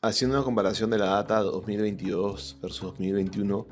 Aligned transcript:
haciendo 0.00 0.36
una 0.36 0.44
comparación 0.44 0.90
de 0.90 0.98
la 0.98 1.06
data 1.06 1.40
2022 1.40 2.58
versus 2.62 2.82
2021 2.82 3.66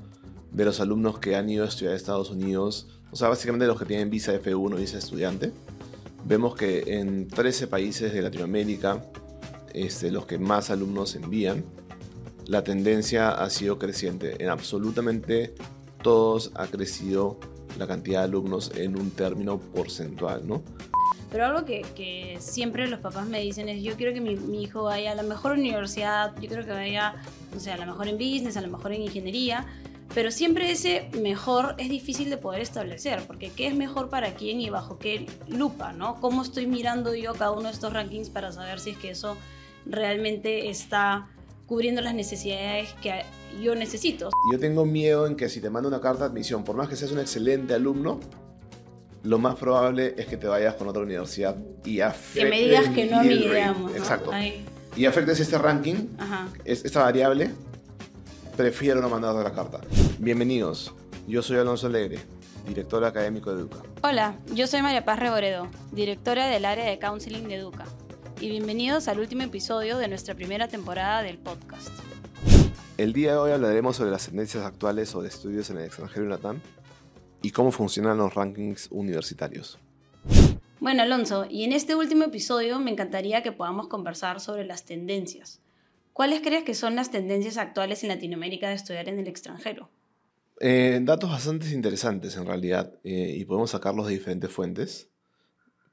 de 0.50 0.64
los 0.64 0.80
alumnos 0.80 1.20
que 1.20 1.36
han 1.36 1.48
ido 1.48 1.64
a 1.64 1.68
estudiar 1.68 1.92
a 1.92 1.96
Estados 1.96 2.30
Unidos, 2.30 2.88
o 3.12 3.16
sea, 3.16 3.28
básicamente 3.28 3.66
los 3.66 3.78
que 3.78 3.84
tienen 3.84 4.10
visa 4.10 4.34
F1, 4.34 4.76
visa 4.76 4.98
estudiante, 4.98 5.52
vemos 6.24 6.56
que 6.56 6.98
en 6.98 7.28
13 7.28 7.68
países 7.68 8.12
de 8.12 8.22
Latinoamérica, 8.22 9.04
este, 9.72 10.10
los 10.10 10.26
que 10.26 10.38
más 10.38 10.70
alumnos 10.70 11.14
envían, 11.14 11.64
la 12.46 12.64
tendencia 12.64 13.30
ha 13.30 13.48
sido 13.50 13.78
creciente. 13.78 14.42
En 14.42 14.50
absolutamente 14.50 15.54
todos 16.02 16.50
ha 16.54 16.66
crecido 16.66 17.38
la 17.78 17.86
cantidad 17.86 18.20
de 18.20 18.24
alumnos 18.24 18.72
en 18.74 18.98
un 18.98 19.10
término 19.10 19.58
porcentual, 19.58 20.46
¿no? 20.46 20.62
Pero 21.36 21.48
algo 21.48 21.66
que, 21.66 22.38
siempre 22.40 22.88
los 22.88 22.98
papás 23.00 23.26
me 23.26 23.42
dicen 23.42 23.68
es, 23.68 23.82
yo 23.82 23.94
quiero 23.96 24.14
que 24.14 24.22
mi, 24.22 24.62
hijo 24.62 24.84
vaya 24.84 25.12
a 25.12 25.14
la 25.14 25.22
mejor 25.22 25.52
universidad, 25.52 26.32
yo 26.36 26.48
quiero 26.48 26.64
que 26.64 26.70
vaya, 26.70 27.14
o 27.54 27.60
sea, 27.60 27.74
a 27.74 27.76
la 27.76 27.84
mejor 27.84 28.08
en 28.08 28.16
business, 28.16 28.56
a 28.56 28.62
la 28.62 28.68
mejor 28.68 28.94
en 28.94 29.02
ingeniería, 29.02 29.66
pero 30.14 30.30
siempre 30.30 30.70
ese 30.70 31.10
mejor 31.20 31.74
es 31.76 31.90
difícil 31.90 32.30
de 32.30 32.38
poder 32.38 32.62
establecer, 32.62 33.26
porque 33.26 33.50
qué 33.50 33.66
es 33.66 33.76
mejor 33.76 34.08
para 34.08 34.32
quién 34.32 34.62
y 34.62 34.70
bajo 34.70 34.98
qué 34.98 35.26
lupa, 35.46 35.92
¿no? 35.92 36.18
¿Cómo 36.22 36.40
estoy 36.40 36.66
mirando 36.66 37.14
yo 37.14 37.34
cada 37.34 37.50
uno 37.50 37.64
de 37.64 37.72
estos 37.72 37.92
rankings 37.92 38.30
para 38.30 38.50
saber 38.50 38.80
si 38.80 38.92
es 38.92 38.96
que 38.96 39.10
eso 39.10 39.36
realmente 39.84 40.70
está 40.70 41.28
cubriendo 41.66 42.00
las 42.00 42.14
necesidades 42.14 42.94
que 43.02 43.24
yo 43.62 43.74
necesito? 43.74 44.30
Yo 44.50 44.58
tengo 44.58 44.86
miedo 44.86 45.26
en 45.26 45.36
que 45.36 45.50
si 45.50 45.60
te 45.60 45.68
mando 45.68 45.86
una 45.90 46.00
carta 46.00 46.20
de 46.20 46.30
admisión, 46.30 46.64
por 46.64 46.76
más 46.76 46.88
que 46.88 46.96
seas 46.96 47.12
un 47.12 47.18
excelente 47.18 47.74
alumno, 47.74 48.20
lo 49.26 49.40
más 49.40 49.56
probable 49.56 50.14
es 50.16 50.26
que 50.26 50.36
te 50.36 50.46
vayas 50.46 50.76
con 50.76 50.86
otra 50.86 51.02
universidad 51.02 51.56
y 51.84 52.00
afectes... 52.00 52.44
Que 52.44 52.48
me 52.48 52.60
digas 52.60 52.88
que 52.90 53.06
no. 53.06 53.90
Exacto. 53.90 54.30
Y 54.94 55.04
afectes 55.04 55.40
este 55.40 55.58
ranking, 55.58 56.16
esta 56.64 57.02
variable, 57.02 57.50
prefiero 58.56 59.00
no 59.00 59.08
mandarte 59.08 59.42
la 59.42 59.52
carta. 59.52 59.80
Bienvenidos, 60.18 60.94
yo 61.26 61.42
soy 61.42 61.58
Alonso 61.58 61.88
Alegre, 61.88 62.20
director 62.68 63.04
académico 63.04 63.52
de 63.52 63.62
Educa. 63.62 63.78
Hola, 64.02 64.36
yo 64.54 64.68
soy 64.68 64.80
María 64.82 65.04
Paz 65.04 65.18
Reboredo, 65.18 65.66
directora 65.90 66.46
del 66.46 66.64
área 66.64 66.84
de 66.84 67.00
counseling 67.00 67.48
de 67.48 67.56
Educa. 67.56 67.84
Y 68.40 68.48
bienvenidos 68.48 69.08
al 69.08 69.18
último 69.18 69.42
episodio 69.42 69.98
de 69.98 70.06
nuestra 70.06 70.36
primera 70.36 70.68
temporada 70.68 71.22
del 71.22 71.38
podcast. 71.38 71.88
El 72.96 73.12
día 73.12 73.32
de 73.32 73.38
hoy 73.38 73.50
hablaremos 73.50 73.96
sobre 73.96 74.12
las 74.12 74.26
tendencias 74.26 74.64
actuales 74.64 75.08
sobre 75.08 75.28
estudios 75.28 75.68
en 75.70 75.78
el 75.78 75.84
extranjero 75.84 76.26
y 76.26 76.28
Latam 76.28 76.60
y 77.42 77.50
cómo 77.50 77.70
funcionan 77.70 78.18
los 78.18 78.34
rankings 78.34 78.88
universitarios. 78.90 79.78
Bueno, 80.80 81.02
Alonso, 81.02 81.46
y 81.48 81.64
en 81.64 81.72
este 81.72 81.94
último 81.94 82.24
episodio 82.24 82.78
me 82.78 82.90
encantaría 82.90 83.42
que 83.42 83.52
podamos 83.52 83.88
conversar 83.88 84.40
sobre 84.40 84.64
las 84.64 84.84
tendencias. 84.84 85.60
¿Cuáles 86.12 86.40
crees 86.40 86.64
que 86.64 86.74
son 86.74 86.96
las 86.96 87.10
tendencias 87.10 87.56
actuales 87.56 88.02
en 88.02 88.08
Latinoamérica 88.08 88.68
de 88.68 88.74
estudiar 88.74 89.08
en 89.08 89.18
el 89.18 89.26
extranjero? 89.26 89.88
Eh, 90.60 91.00
datos 91.02 91.30
bastante 91.30 91.70
interesantes 91.70 92.36
en 92.36 92.46
realidad 92.46 92.94
eh, 93.04 93.34
y 93.36 93.44
podemos 93.44 93.70
sacarlos 93.70 94.06
de 94.06 94.14
diferentes 94.14 94.50
fuentes. 94.50 95.08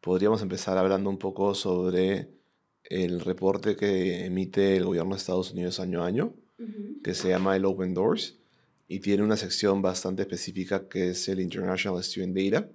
Podríamos 0.02 0.42
empezar 0.42 0.78
hablando 0.78 1.10
un 1.10 1.18
poco 1.18 1.56
sobre 1.56 2.30
el 2.84 3.22
reporte 3.22 3.76
que 3.76 4.26
emite 4.26 4.76
el 4.76 4.86
gobierno 4.86 5.12
de 5.12 5.18
Estados 5.18 5.52
Unidos 5.52 5.80
año 5.80 6.04
a 6.04 6.08
año, 6.08 6.34
que 7.04 7.14
se 7.14 7.30
llama 7.30 7.56
el 7.56 7.66
Open 7.66 7.94
Doors 7.94 8.38
y 8.88 9.00
tiene 9.00 9.24
una 9.24 9.38
sección 9.38 9.82
bastante 9.82 10.24
específica 10.24 10.88
que 10.88 11.12
es 11.12 11.28
el 11.30 11.40
International 11.40 12.04
Student 12.04 12.38
Data. 12.38 12.70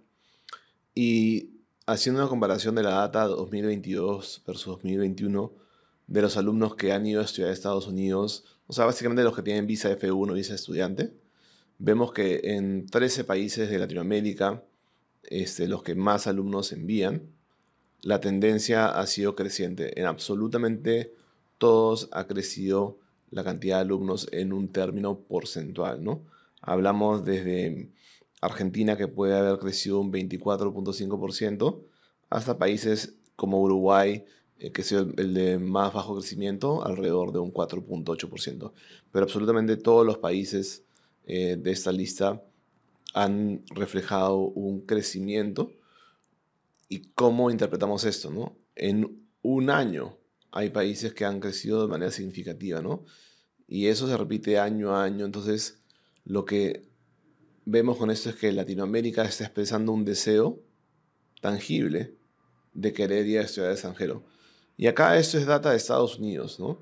Y 0.95 1.51
haciendo 1.87 2.21
una 2.21 2.29
comparación 2.29 2.75
de 2.75 2.83
la 2.83 2.91
data 2.91 3.25
2022 3.25 4.43
versus 4.47 4.67
2021, 4.67 5.53
de 6.07 6.23
los 6.23 6.37
alumnos 6.37 6.75
que 6.75 6.93
han 6.93 7.07
ido 7.07 7.21
a 7.21 7.25
estudiar 7.25 7.51
a 7.51 7.53
Estados 7.53 7.87
Unidos, 7.87 8.45
o 8.67 8.73
sea, 8.73 8.85
básicamente 8.85 9.23
los 9.23 9.37
que 9.37 9.43
tienen 9.43 9.67
visa 9.67 9.91
F1, 9.97 10.35
visa 10.35 10.55
estudiante, 10.55 11.13
vemos 11.79 12.13
que 12.13 12.41
en 12.43 12.87
13 12.87 13.25
países 13.25 13.71
de 13.71 13.79
Latinoamérica, 13.79 14.65
este, 15.23 15.69
los 15.69 15.83
que 15.83 15.95
más 15.95 16.27
alumnos 16.27 16.73
envían, 16.73 17.31
la 18.03 18.21
tendencia 18.21 18.89
ha 18.89 19.07
sido 19.07 19.35
creciente. 19.35 19.99
En 20.01 20.07
absolutamente 20.07 21.15
todos 21.59 22.09
ha 22.13 22.27
crecido 22.27 22.99
la 23.31 23.45
cantidad 23.45 23.77
de 23.77 23.83
alumnos 23.83 24.29
en 24.33 24.53
un 24.53 24.69
término 24.69 25.21
porcentual, 25.21 26.03
¿no? 26.03 26.23
Hablamos 26.61 27.25
desde 27.25 27.91
Argentina 28.41 28.97
que 28.97 29.09
puede 29.09 29.37
haber 29.37 29.59
crecido 29.59 30.01
un 30.01 30.13
24.5% 30.13 31.83
hasta 32.31 32.59
países 32.59 33.15
como 33.37 33.61
Uruguay 33.61 34.25
eh, 34.61 34.73
que 34.73 34.83
sea 34.83 35.07
el 35.17 35.35
de 35.35 35.59
más 35.59 35.93
bajo 35.93 36.17
crecimiento, 36.17 36.85
alrededor 36.85 37.33
de 37.33 37.39
un 37.39 37.53
4.8%. 37.53 38.73
Pero 39.13 39.25
absolutamente 39.25 39.77
todos 39.77 40.05
los 40.05 40.19
países 40.19 40.83
eh, 41.27 41.57
de 41.57 41.71
esta 41.71 41.93
lista 41.93 42.43
han 43.15 43.63
reflejado 43.71 44.39
un 44.39 44.81
crecimiento. 44.81 45.73
¿Y 46.89 47.11
cómo 47.15 47.51
interpretamos 47.51 48.05
esto? 48.05 48.31
¿no? 48.31 48.57
En 48.75 49.29
un 49.43 49.71
año 49.71 50.17
hay 50.51 50.71
países 50.71 51.15
que 51.15 51.25
han 51.25 51.41
crecido 51.41 51.83
de 51.83 51.89
manera 51.89 52.11
significativa, 52.11 52.81
¿no? 52.81 53.05
Y 53.67 53.87
eso 53.87 54.09
se 54.09 54.17
repite 54.17 54.59
año 54.59 54.95
a 54.95 55.05
año. 55.05 55.25
Entonces, 55.27 55.83
lo 56.25 56.45
que 56.45 56.89
vemos 57.65 57.99
con 57.99 58.11
esto 58.11 58.31
es 58.31 58.37
que 58.37 58.51
Latinoamérica 58.51 59.25
está 59.25 59.45
expresando 59.45 59.93
un 59.93 60.05
deseo 60.05 60.63
tangible 61.41 62.15
de 62.73 62.93
querer 62.93 63.27
ir 63.27 63.41
a 63.41 63.43
estudiar 63.43 63.73
extranjero. 63.73 64.25
Y 64.77 64.87
acá 64.87 65.19
esto 65.19 65.39
es 65.39 65.47
data 65.47 65.71
de 65.71 65.77
Estados 65.77 66.19
Unidos, 66.19 66.59
¿no? 66.59 66.79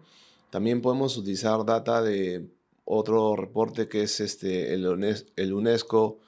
También 0.50 0.80
podemos 0.80 1.16
utilizar 1.16 1.64
data 1.64 2.02
de 2.02 2.48
otro 2.84 3.34
reporte 3.34 3.88
que 3.88 4.02
es 4.02 4.20
este, 4.20 4.72
el, 4.74 5.52
UNESCO 5.52 6.20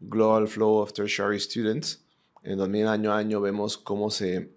Global 0.00 0.48
Flow 0.48 0.78
of 0.78 0.92
Tertiary 0.92 1.38
Students, 1.38 2.04
en 2.42 2.58
donde 2.58 2.84
año 2.86 3.12
a 3.12 3.18
año 3.18 3.40
vemos 3.40 3.78
cómo 3.78 4.10
se 4.10 4.50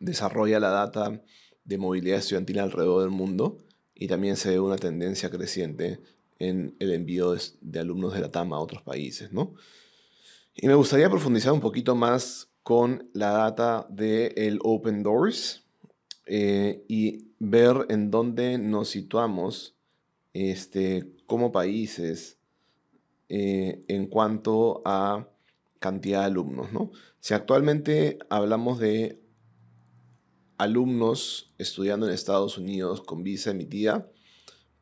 desarrolla 0.00 0.58
la 0.58 0.70
data 0.70 1.22
de 1.64 1.78
movilidad 1.78 2.18
estudiantil 2.18 2.58
alrededor 2.58 3.02
del 3.02 3.10
mundo 3.10 3.58
y 3.94 4.08
también 4.08 4.36
se 4.36 4.50
ve 4.50 4.60
una 4.60 4.76
tendencia 4.76 5.30
creciente 5.30 6.00
en 6.38 6.74
el 6.78 6.92
envío 6.92 7.36
de, 7.60 7.78
alumnos 7.78 8.14
de 8.14 8.20
la 8.20 8.30
TAM 8.30 8.52
a 8.52 8.58
otros 8.58 8.82
países, 8.82 9.30
¿no? 9.30 9.54
Y 10.54 10.66
me 10.66 10.74
gustaría 10.74 11.10
profundizar 11.10 11.52
un 11.52 11.60
poquito 11.60 11.94
más 11.94 12.48
con 12.62 13.08
la 13.12 13.30
data 13.30 13.86
del 13.90 14.32
el 14.36 14.58
Open 14.62 15.02
Doors 15.02 15.64
eh, 16.26 16.84
y 16.88 17.28
ver 17.38 17.86
en 17.88 18.10
dónde 18.10 18.58
nos 18.58 18.88
situamos 18.88 19.74
este, 20.32 21.06
como 21.26 21.52
países 21.52 22.38
eh, 23.28 23.84
en 23.88 24.06
cuanto 24.06 24.82
a 24.84 25.28
cantidad 25.78 26.20
de 26.20 26.26
alumnos. 26.26 26.72
¿no? 26.72 26.90
Si 27.20 27.34
actualmente 27.34 28.18
hablamos 28.28 28.78
de 28.78 29.20
alumnos 30.60 31.50
estudiando 31.56 32.06
en 32.06 32.12
Estados 32.12 32.58
Unidos 32.58 33.00
con 33.00 33.22
visa 33.22 33.50
emitida, 33.50 34.10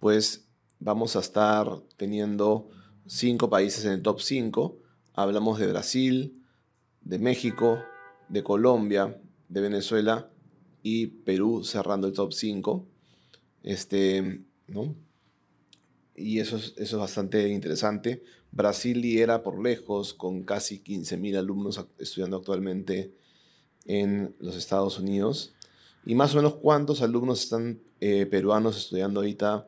pues 0.00 0.48
vamos 0.80 1.14
a 1.14 1.20
estar 1.20 1.68
teniendo 1.96 2.68
cinco 3.06 3.48
países 3.48 3.84
en 3.84 3.92
el 3.92 4.02
top 4.02 4.20
5. 4.20 4.76
Hablamos 5.14 5.60
de 5.60 5.68
Brasil, 5.68 6.42
de 7.00 7.20
México, 7.20 7.78
de 8.28 8.42
Colombia, 8.42 9.20
de 9.48 9.60
Venezuela 9.60 10.28
y 10.82 11.06
Perú 11.06 11.62
cerrando 11.62 12.08
el 12.08 12.12
top 12.12 12.32
5. 12.32 12.84
Este, 13.62 14.42
¿no? 14.66 14.96
Y 16.16 16.40
eso 16.40 16.56
es, 16.56 16.74
eso 16.76 16.96
es 16.96 17.00
bastante 17.00 17.50
interesante. 17.50 18.24
Brasil 18.50 19.00
lidera 19.00 19.44
por 19.44 19.62
lejos 19.62 20.12
con 20.12 20.42
casi 20.42 20.80
15.000 20.82 21.38
alumnos 21.38 21.86
estudiando 21.98 22.38
actualmente 22.38 23.14
en 23.84 24.34
los 24.40 24.56
Estados 24.56 24.98
Unidos. 24.98 25.54
Y 26.06 26.14
más 26.14 26.34
o 26.34 26.38
menos 26.38 26.54
cuántos 26.54 27.02
alumnos 27.02 27.42
están 27.42 27.80
eh, 28.00 28.26
peruanos 28.26 28.76
estudiando 28.76 29.20
ahorita 29.20 29.66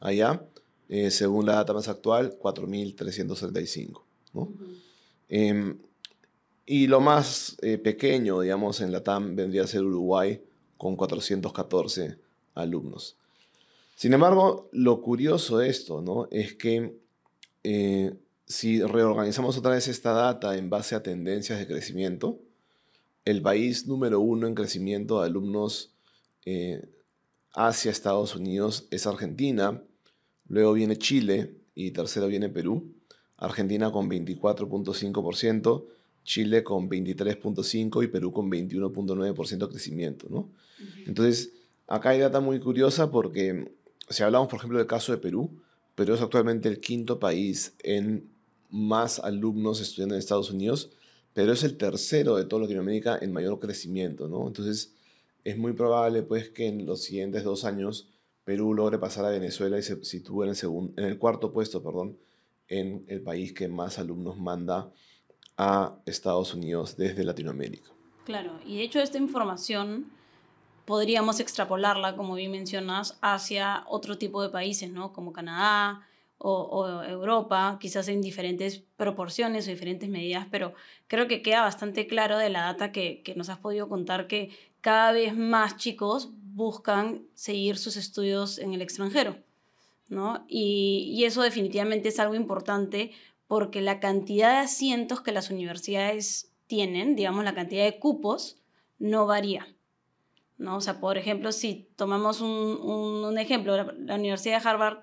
allá, 0.00 0.44
eh, 0.88 1.10
según 1.10 1.46
la 1.46 1.54
data 1.54 1.72
más 1.72 1.88
actual, 1.88 2.38
4.335. 2.38 4.02
¿no? 4.32 4.52
Y 6.64 6.86
lo 6.86 7.00
más 7.00 7.56
eh, 7.60 7.76
pequeño, 7.78 8.40
digamos, 8.40 8.80
en 8.80 8.92
la 8.92 9.02
TAM 9.02 9.34
vendría 9.34 9.64
a 9.64 9.66
ser 9.66 9.82
Uruguay, 9.82 10.40
con 10.78 10.96
414 10.96 12.18
alumnos. 12.54 13.16
Sin 13.96 14.12
embargo, 14.14 14.68
lo 14.72 15.00
curioso 15.02 15.58
de 15.58 15.68
esto 15.68 16.02
¿no? 16.02 16.28
es 16.30 16.54
que 16.54 16.96
si 18.46 18.82
reorganizamos 18.82 19.56
otra 19.56 19.72
vez 19.72 19.88
esta 19.88 20.12
data 20.12 20.56
en 20.56 20.70
base 20.70 20.94
a 20.94 21.02
tendencias 21.02 21.58
de 21.58 21.66
crecimiento, 21.66 22.38
el 23.24 23.42
país 23.42 23.86
número 23.86 24.20
uno 24.20 24.46
en 24.46 24.54
crecimiento 24.54 25.20
de 25.20 25.26
alumnos 25.26 25.92
eh, 26.44 26.88
hacia 27.54 27.90
Estados 27.90 28.34
Unidos 28.34 28.86
es 28.90 29.06
Argentina, 29.06 29.82
luego 30.48 30.72
viene 30.72 30.96
Chile 30.96 31.54
y 31.74 31.92
tercero 31.92 32.26
viene 32.26 32.48
Perú. 32.48 32.94
Argentina 33.36 33.90
con 33.90 34.08
24.5%, 34.08 35.84
Chile 36.24 36.62
con 36.62 36.88
23.5% 36.88 38.04
y 38.04 38.06
Perú 38.06 38.32
con 38.32 38.50
21.9% 38.50 39.58
de 39.58 39.68
crecimiento. 39.68 40.26
¿no? 40.30 40.48
Entonces, 41.06 41.52
acá 41.88 42.10
hay 42.10 42.20
data 42.20 42.40
muy 42.40 42.60
curiosa 42.60 43.10
porque 43.10 43.72
si 44.08 44.22
hablamos, 44.22 44.48
por 44.48 44.58
ejemplo, 44.58 44.78
del 44.78 44.86
caso 44.86 45.12
de 45.12 45.18
Perú, 45.18 45.50
Perú 45.94 46.14
es 46.14 46.20
actualmente 46.20 46.68
el 46.68 46.80
quinto 46.80 47.18
país 47.18 47.74
en 47.82 48.30
más 48.70 49.18
alumnos 49.18 49.80
estudiando 49.80 50.14
en 50.14 50.20
Estados 50.20 50.50
Unidos, 50.50 50.90
pero 51.34 51.52
es 51.52 51.62
el 51.64 51.76
tercero 51.76 52.36
de 52.36 52.44
toda 52.44 52.62
Latinoamérica 52.62 53.18
en 53.20 53.32
mayor 53.32 53.58
crecimiento, 53.58 54.28
¿no? 54.28 54.46
Entonces, 54.46 54.94
es 55.44 55.56
muy 55.56 55.72
probable, 55.72 56.22
pues, 56.22 56.50
que 56.50 56.66
en 56.66 56.86
los 56.86 57.02
siguientes 57.02 57.44
dos 57.44 57.64
años 57.64 58.08
Perú 58.44 58.74
logre 58.74 58.98
pasar 58.98 59.24
a 59.24 59.30
Venezuela 59.30 59.78
y 59.78 59.82
se 59.82 60.04
sitúe 60.04 60.44
en 60.44 60.48
el, 60.50 60.56
segundo, 60.56 60.92
en 61.00 61.08
el 61.08 61.18
cuarto 61.18 61.52
puesto, 61.52 61.82
perdón, 61.82 62.18
en 62.68 63.04
el 63.08 63.22
país 63.22 63.52
que 63.52 63.68
más 63.68 63.98
alumnos 63.98 64.38
manda 64.38 64.90
a 65.56 65.96
Estados 66.06 66.54
Unidos 66.54 66.96
desde 66.96 67.24
Latinoamérica. 67.24 67.90
Claro, 68.24 68.58
y 68.66 68.78
de 68.78 68.82
hecho 68.82 69.00
esta 69.00 69.18
información 69.18 70.06
podríamos 70.84 71.38
extrapolarla, 71.38 72.16
como 72.16 72.34
bien 72.34 72.50
mencionas, 72.50 73.18
hacia 73.20 73.84
otro 73.88 74.18
tipo 74.18 74.42
de 74.42 74.48
países, 74.48 74.90
¿no? 74.90 75.12
Como 75.12 75.32
Canadá 75.32 76.06
o, 76.44 77.02
Europa, 77.04 77.78
quizás 77.80 78.08
en 78.08 78.20
diferentes 78.20 78.82
proporciones 78.96 79.66
o 79.66 79.70
diferentes 79.70 80.08
medidas, 80.08 80.46
pero 80.50 80.74
creo 81.06 81.28
que 81.28 81.42
queda 81.42 81.62
bastante 81.62 82.06
claro 82.06 82.38
de 82.38 82.50
la 82.50 82.62
data 82.62 82.92
que, 82.92 83.22
que 83.22 83.34
nos 83.34 83.48
has 83.48 83.58
podido 83.58 83.88
contar 83.88 84.26
que 84.26 84.50
cada 84.80 85.12
vez 85.12 85.36
más 85.36 85.76
chicos 85.76 86.30
buscan 86.32 87.22
seguir 87.34 87.78
sus 87.78 87.96
estudios 87.96 88.58
en 88.58 88.74
el 88.74 88.82
extranjero, 88.82 89.36
¿no? 90.08 90.44
Y, 90.48 91.12
y 91.14 91.24
eso 91.24 91.42
definitivamente 91.42 92.08
es 92.08 92.18
algo 92.18 92.34
importante 92.34 93.12
porque 93.46 93.80
la 93.80 94.00
cantidad 94.00 94.50
de 94.50 94.64
asientos 94.64 95.20
que 95.20 95.32
las 95.32 95.50
universidades 95.50 96.52
tienen, 96.66 97.16
digamos, 97.16 97.44
la 97.44 97.54
cantidad 97.54 97.84
de 97.84 97.98
cupos, 97.98 98.58
no 98.98 99.26
varía. 99.26 99.66
¿no? 100.58 100.76
O 100.76 100.80
sea, 100.80 101.00
por 101.00 101.18
ejemplo, 101.18 101.52
si 101.52 101.88
tomamos 101.96 102.40
un, 102.40 102.48
un, 102.48 103.38
ejemplo, 103.38 103.76
la, 103.76 104.14
Universidad 104.14 104.62
de 104.62 104.68
Harvard 104.68 104.98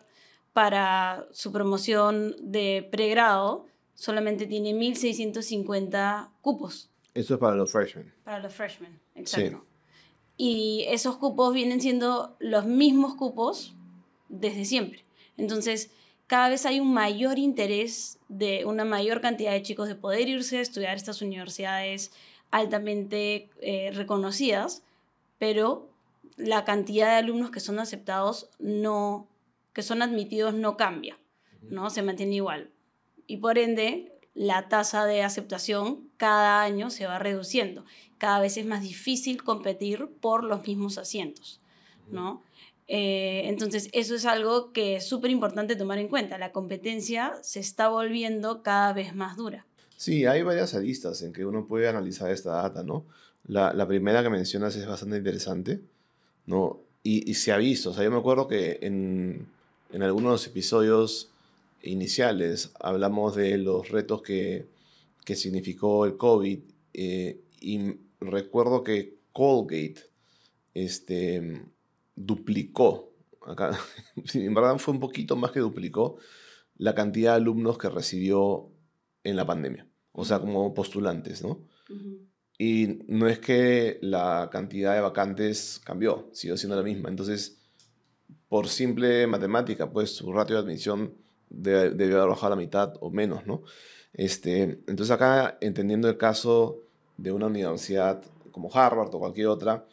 para 0.53 1.27
su 1.31 1.51
promoción 1.51 2.35
de 2.39 2.87
pregrado 2.91 3.65
solamente 3.95 4.45
tiene 4.45 4.73
1.650 4.73 6.29
cupos. 6.41 6.89
Eso 7.13 7.33
es 7.33 7.39
para 7.39 7.55
los 7.55 7.71
freshmen. 7.71 8.13
Para 8.23 8.39
los 8.39 8.53
freshmen, 8.53 8.99
exacto. 9.15 9.65
Y 10.37 10.85
esos 10.87 11.17
cupos 11.17 11.53
vienen 11.53 11.81
siendo 11.81 12.35
los 12.39 12.65
mismos 12.65 13.15
cupos 13.15 13.75
desde 14.29 14.63
siempre. 14.63 15.03
Entonces, 15.37 15.91
cada 16.27 16.49
vez 16.49 16.65
hay 16.65 16.79
un 16.79 16.93
mayor 16.93 17.39
interés 17.39 18.19
de 18.29 18.63
una 18.65 18.85
mayor 18.85 19.19
cantidad 19.19 19.51
de 19.51 19.63
chicos 19.63 19.87
de 19.87 19.95
poder 19.95 20.29
irse 20.29 20.59
a 20.59 20.61
estudiar 20.61 20.95
estas 20.95 21.21
universidades 21.21 22.11
altamente 22.51 23.49
eh, 23.61 23.91
reconocidas 23.93 24.83
pero 25.39 25.89
la 26.37 26.63
cantidad 26.65 27.07
de 27.07 27.15
alumnos 27.15 27.49
que 27.49 27.61
son 27.61 27.79
aceptados 27.79 28.49
no, 28.59 29.25
que 29.79 29.83
son 29.83 30.01
admitidos 30.01 30.53
no 30.53 30.75
cambia, 30.75 31.17
¿no? 31.61 31.89
Se 31.89 32.01
mantiene 32.01 32.35
igual. 32.35 32.69
Y 33.27 33.37
por 33.37 33.57
ende, 33.57 34.11
la 34.33 34.67
tasa 34.67 35.05
de 35.05 35.23
aceptación 35.23 36.09
cada 36.17 36.61
año 36.61 36.89
se 36.89 37.05
va 37.05 37.17
reduciendo. 37.17 37.85
Cada 38.17 38.41
vez 38.41 38.57
es 38.57 38.65
más 38.65 38.81
difícil 38.81 39.41
competir 39.41 40.09
por 40.19 40.43
los 40.43 40.67
mismos 40.67 40.97
asientos, 40.97 41.61
¿no? 42.11 42.43
Eh, 42.87 43.43
entonces, 43.45 43.87
eso 43.93 44.15
es 44.15 44.25
algo 44.25 44.73
que 44.73 44.97
es 44.97 45.07
súper 45.07 45.31
importante 45.31 45.77
tomar 45.77 45.97
en 45.99 46.09
cuenta. 46.09 46.37
La 46.37 46.51
competencia 46.51 47.35
se 47.41 47.61
está 47.61 47.87
volviendo 47.87 48.63
cada 48.63 48.91
vez 48.91 49.15
más 49.15 49.37
dura. 49.37 49.65
Sí, 49.95 50.25
hay 50.25 50.41
varias 50.41 50.75
aristas 50.75 51.21
en 51.21 51.31
que 51.31 51.45
uno 51.45 51.67
puede 51.67 51.87
analizar 51.87 52.29
esta 52.31 52.51
data, 52.51 52.83
¿no? 52.83 53.05
La, 53.45 53.71
la, 53.71 53.87
primera 53.87 54.23
que 54.23 54.29
mencionas 54.29 54.75
es 54.75 54.85
bastante 54.85 55.15
interesante, 55.15 55.79
¿no? 56.47 56.81
Y, 57.01 57.31
y, 57.31 57.35
se 57.35 57.53
ha 57.53 57.57
visto, 57.57 57.91
o 57.91 57.93
sea, 57.93 58.03
yo 58.03 58.11
me 58.11 58.17
acuerdo 58.17 58.45
que 58.49 58.79
en, 58.81 59.47
en 59.91 60.03
algunos 60.03 60.45
episodios 60.47 61.31
iniciales 61.81 62.71
hablamos 62.79 63.35
de 63.35 63.57
los 63.57 63.89
retos 63.89 64.21
que, 64.21 64.67
que 65.25 65.35
significó 65.35 66.05
el 66.05 66.17
COVID 66.17 66.59
eh, 66.93 67.41
y 67.61 67.95
recuerdo 68.19 68.83
que 68.83 69.19
Colgate 69.31 70.09
este, 70.73 71.63
duplicó, 72.15 73.13
acá, 73.45 73.77
en 74.33 74.53
verdad 74.53 74.77
fue 74.77 74.93
un 74.93 74.99
poquito 74.99 75.35
más 75.35 75.51
que 75.51 75.59
duplicó 75.59 76.17
la 76.77 76.95
cantidad 76.95 77.31
de 77.31 77.37
alumnos 77.37 77.77
que 77.77 77.89
recibió 77.89 78.69
en 79.23 79.35
la 79.35 79.45
pandemia, 79.45 79.87
o 80.11 80.23
sea, 80.23 80.39
como 80.39 80.73
postulantes, 80.73 81.43
¿no? 81.43 81.67
Y 82.57 82.99
no 83.07 83.27
es 83.27 83.39
que 83.39 83.99
la 84.01 84.49
cantidad 84.51 84.93
de 84.93 85.01
vacantes 85.01 85.81
cambió, 85.83 86.29
siguió 86.33 86.57
siendo 86.57 86.75
la 86.75 86.83
misma. 86.83 87.09
Entonces, 87.09 87.58
por 88.49 88.67
simple 88.67 89.27
matemática, 89.27 89.91
pues 89.91 90.15
su 90.15 90.33
ratio 90.33 90.55
de 90.55 90.63
admisión 90.63 91.13
debió 91.49 92.17
haber 92.17 92.29
bajado 92.29 92.47
a 92.47 92.55
la 92.55 92.61
mitad 92.61 92.93
o 92.99 93.09
menos, 93.09 93.45
¿no? 93.45 93.63
Este, 94.13 94.63
entonces 94.87 95.11
acá, 95.11 95.57
entendiendo 95.61 96.09
el 96.09 96.17
caso 96.17 96.79
de 97.17 97.31
una 97.31 97.47
universidad 97.47 98.23
como 98.51 98.69
Harvard 98.73 99.13
o 99.13 99.19
cualquier 99.19 99.47
otra, 99.47 99.85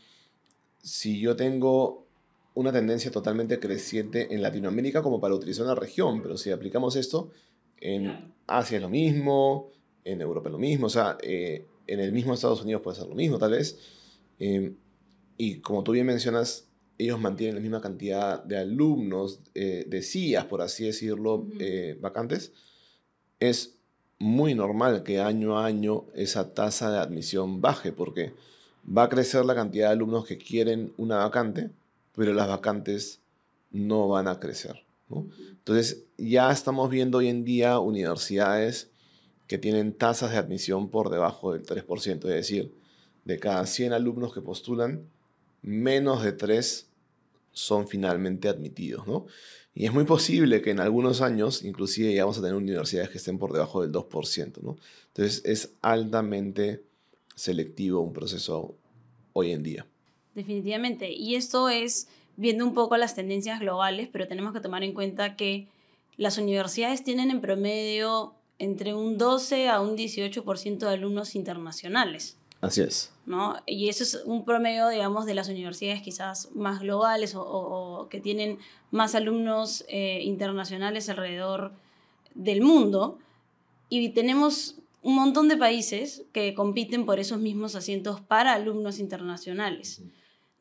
si 0.83 1.21
yo 1.21 1.37
tengo 1.37 2.07
una 2.55 2.73
tendencia 2.73 3.11
totalmente 3.11 3.61
creciente 3.61 4.35
en 4.35 4.41
Latinoamérica 4.41 5.03
como 5.03 5.21
para 5.21 5.35
utilizar 5.35 5.67
una 5.67 5.75
región, 5.75 6.23
pero 6.23 6.39
si 6.39 6.51
aplicamos 6.51 6.97
esto 6.97 7.31
en 7.79 8.33
Asia 8.47 8.77
es 8.77 8.83
lo 8.83 8.89
mismo, 8.89 9.71
en 10.05 10.23
Europa 10.23 10.49
es 10.49 10.53
lo 10.53 10.59
mismo, 10.59 10.87
o 10.87 10.91
sea, 10.91 11.19
eh, 11.23 11.67
en 11.87 12.01
el 12.01 12.13
mismo 12.13 12.33
Estados 12.33 12.63
Unidos 12.63 12.81
puede 12.83 12.97
ser 12.97 13.09
lo 13.09 13.15
mismo, 13.15 13.39
tal 13.39 13.51
vez. 13.51 13.79
Eh, 14.39 14.73
y 15.37 15.61
como 15.61 15.83
tú 15.85 15.93
bien 15.93 16.07
mencionas, 16.07 16.66
ellos 16.99 17.21
mantienen 17.21 17.57
la 17.57 17.61
misma 17.61 17.81
cantidad 17.81 18.43
de 18.43 18.59
alumnos, 18.59 19.41
eh, 19.55 19.85
de 19.87 20.03
CIAs, 20.03 20.47
por 20.47 20.63
así 20.63 20.85
decirlo, 20.85 21.47
eh, 21.59 21.99
vacantes. 22.01 22.53
Es 23.39 23.77
muy 24.19 24.55
normal 24.55 25.03
que 25.03 25.21
año 25.21 25.59
a 25.59 25.67
año 25.67 26.05
esa 26.15 26.55
tasa 26.55 26.91
de 26.91 26.99
admisión 26.99 27.61
baje, 27.61 27.93
porque 27.93 28.33
va 28.87 29.05
a 29.05 29.09
crecer 29.09 29.45
la 29.45 29.55
cantidad 29.55 29.89
de 29.89 29.93
alumnos 29.93 30.27
que 30.27 30.39
quieren 30.39 30.93
una 30.97 31.19
vacante, 31.19 31.71
pero 32.15 32.33
las 32.33 32.49
vacantes 32.49 33.21
no 33.71 34.09
van 34.09 34.29
a 34.29 34.41
crecer. 34.41 34.85
Entonces, 35.11 36.05
ya 36.17 36.51
estamos 36.51 36.91
viendo 36.91 37.19
hoy 37.19 37.29
en 37.29 37.45
día 37.45 37.79
universidades 37.79 38.91
que 39.47 39.59
tienen 39.59 39.93
tasas 39.93 40.33
de 40.33 40.39
admisión 40.39 40.89
por 40.91 41.11
debajo 41.11 41.53
del 41.53 41.65
3%, 41.65 42.17
es 42.29 42.35
decir, 42.35 42.75
de 43.25 43.39
cada 43.39 43.67
100 43.67 43.93
alumnos 43.93 44.33
que 44.33 44.41
postulan, 44.41 45.09
menos 45.63 46.25
de 46.25 46.33
3 46.33 46.86
son 47.57 47.89
finalmente 47.89 48.49
admitidos, 48.49 49.07
¿no? 49.07 49.27
Y 49.75 49.87
es 49.87 49.93
muy 49.93 50.05
posible 50.05 50.63
que 50.63 50.71
en 50.71 50.81
algunos 50.81 51.23
años, 51.23 51.65
inclusive, 51.65 52.15
ya 52.15 52.25
vamos 52.25 52.39
a 52.39 52.43
tener 52.43 52.55
universidades 52.55 53.11
que 53.11 53.19
estén 53.19 53.39
por 53.39 53.53
debajo 53.53 53.83
del 53.83 53.93
2%, 53.93 54.63
¿no? 54.63 54.77
Entonces, 55.09 55.43
es 55.45 55.73
altamente 55.83 56.83
selectivo 57.35 58.01
un 58.01 58.13
proceso 58.13 58.75
hoy 59.33 59.53
en 59.53 59.63
día. 59.63 59.87
Definitivamente. 60.35 61.11
Y 61.13 61.35
esto 61.35 61.69
es 61.69 62.09
viendo 62.37 62.65
un 62.65 62.75
poco 62.75 62.97
las 62.99 63.15
tendencias 63.15 63.61
globales, 63.61 64.09
pero 64.13 64.29
tenemos 64.29 64.53
que 64.53 64.61
tomar 64.61 64.83
en 64.83 64.93
cuenta 64.93 65.37
que 65.37 65.69
las 66.17 66.37
universidades 66.39 67.03
tienen 67.05 67.31
en 67.31 67.41
promedio 67.41 68.35
entre 68.59 68.95
un 68.95 69.19
12 69.19 69.69
a 69.69 69.81
un 69.81 69.97
18% 69.97 70.79
de 70.79 70.89
alumnos 70.89 71.35
internacionales. 71.35 72.37
Así 72.61 72.83
es. 72.83 73.13
¿no? 73.27 73.57
Y 73.67 73.89
eso 73.89 74.05
es 74.05 74.23
un 74.25 74.45
promedio, 74.45 74.89
digamos, 74.89 75.27
de 75.27 75.35
las 75.35 75.49
universidades 75.49 76.01
quizás 76.01 76.49
más 76.55 76.81
globales 76.81 77.35
o, 77.37 78.07
que 78.09 78.21
tienen 78.21 78.59
más 78.91 79.15
alumnos 79.15 79.85
eh, 79.89 80.21
internacionales 80.23 81.09
alrededor 81.09 81.73
del 82.35 82.63
mundo. 82.63 83.19
Y 83.89 84.11
tenemos 84.11 84.77
un 85.03 85.17
montón 85.17 85.49
de 85.49 85.57
países 85.57 86.25
que 86.33 86.55
compiten 86.55 87.05
por 87.05 87.19
esos 87.19 87.39
mismos 87.39 87.75
asientos 87.75 88.21
para 88.21 88.55
alumnos 88.55 88.99
internacionales. 88.99 90.03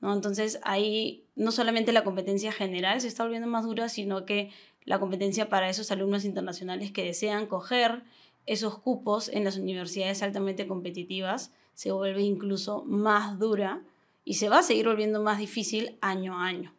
¿no? 0.02 0.14
Entonces 0.14 0.60
ahí 0.64 1.24
no 1.36 1.52
solamente 1.52 1.92
la 1.92 2.04
competencia 2.04 2.52
general 2.52 3.00
se 3.00 3.08
está 3.08 3.24
volviendo 3.24 3.48
más 3.48 3.66
dura, 3.66 3.90
sino 3.90 4.25
que 4.25 4.52
la 4.84 5.00
competencia 5.00 5.50
para 5.50 5.70
esos 5.70 5.92
alumnos 5.92 6.25
internacionales 6.25 6.92
que 6.92 7.04
desean 7.04 7.48
coger 7.48 8.04
esos 8.46 8.78
cupos 8.78 9.30
en 9.30 9.44
las 9.44 9.58
universidades 9.58 10.22
altamente 10.22 10.68
competitivas 10.68 11.52
se 11.75 11.91
vuelve 11.91 12.24
incluso 12.24 12.84
más 12.86 13.38
dura 13.38 13.84
y 14.24 14.34
se 14.34 14.50
va 14.50 14.60
a 14.60 14.63
seguir 14.63 14.88
volviendo 14.88 15.22
más 15.22 15.38
difícil 15.38 15.98
año 16.01 16.34
a 16.34 16.46
año. 16.46 16.74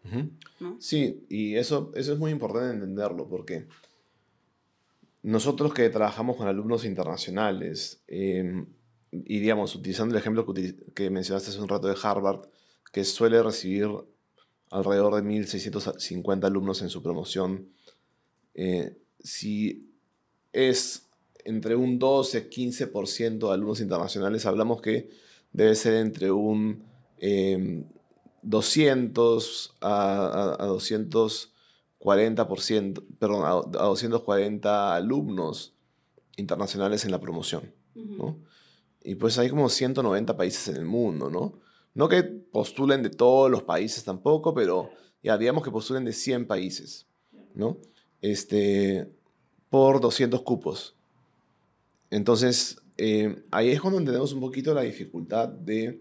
Sí, 0.81 1.25
y 1.29 1.55
eso, 1.55 1.93
eso 1.95 2.13
es 2.13 2.19
muy 2.19 2.33
importante 2.33 2.75
entenderlo 2.75 3.29
porque 3.29 3.69
nosotros 5.23 5.73
que 5.73 5.89
trabajamos 5.89 6.37
con 6.37 6.49
alumnos 6.49 6.85
internacionales, 6.85 8.03
eh, 8.09 8.65
y 9.13 9.39
digamos, 9.39 9.75
utilizando 9.77 10.15
el 10.15 10.21
ejemplo 10.21 10.45
que, 10.53 10.75
que 10.93 11.11
mencionaste 11.11 11.51
hace 11.51 11.61
un 11.61 11.69
rato 11.69 11.87
de 11.87 11.97
Harvard, 12.03 12.49
que 12.93 13.05
suele 13.05 13.41
recibir 13.43 13.89
alrededor 14.71 15.15
de 15.15 15.23
1.650 15.23 16.45
alumnos 16.45 16.83
en 16.83 16.89
su 16.89 17.03
promoción 17.03 17.69
eh, 18.59 18.97
si 19.21 19.93
es 20.53 21.06
entre 21.47 21.77
un 21.77 22.01
12-15% 22.01 23.47
de 23.47 23.55
alumnos 23.55 23.81
internacionales, 23.81 24.45
hablamos 24.47 24.81
que 24.83 25.11
debe 25.53 25.77
ser 25.77 25.95
entre 25.95 26.33
un 26.33 26.83
200 28.43 29.77
a, 29.81 30.27
a, 30.27 30.55
a 30.55 30.69
240%, 30.69 33.05
perdón, 33.19 33.45
a, 33.45 33.51
a 33.51 33.87
240 33.87 34.97
alumnos 34.97 35.75
internacionales 36.37 37.05
en 37.05 37.13
la 37.13 37.21
promoción, 37.21 37.73
¿no? 37.95 38.41
Y 39.05 39.15
pues 39.15 39.39
hay 39.39 39.49
como 39.49 39.69
190 39.69 40.37
países 40.37 40.67
en 40.67 40.75
el 40.77 40.85
mundo, 40.85 41.31
¿no? 41.31 41.61
No 41.95 42.09
que 42.09 42.25
postulen 42.25 43.05
de 43.05 43.11
todos 43.11 43.49
los 43.51 43.63
países 43.63 44.03
tampoco, 44.03 44.53
pero 44.53 44.91
ya 45.23 45.39
digamos 45.39 45.63
que 45.63 45.71
postulen 45.71 46.05
de 46.05 46.13
100 46.13 46.49
países, 46.49 47.07
¿no? 47.55 47.79
Este, 48.21 49.09
por 49.71 50.01
200 50.01 50.43
cupos. 50.43 50.96
Entonces, 52.11 52.79
eh, 52.97 53.43
ahí 53.51 53.71
es 53.71 53.81
cuando 53.81 53.99
entendemos 53.99 54.33
un 54.33 54.41
poquito 54.41 54.73
la 54.75 54.83
dificultad 54.83 55.49
de, 55.49 56.01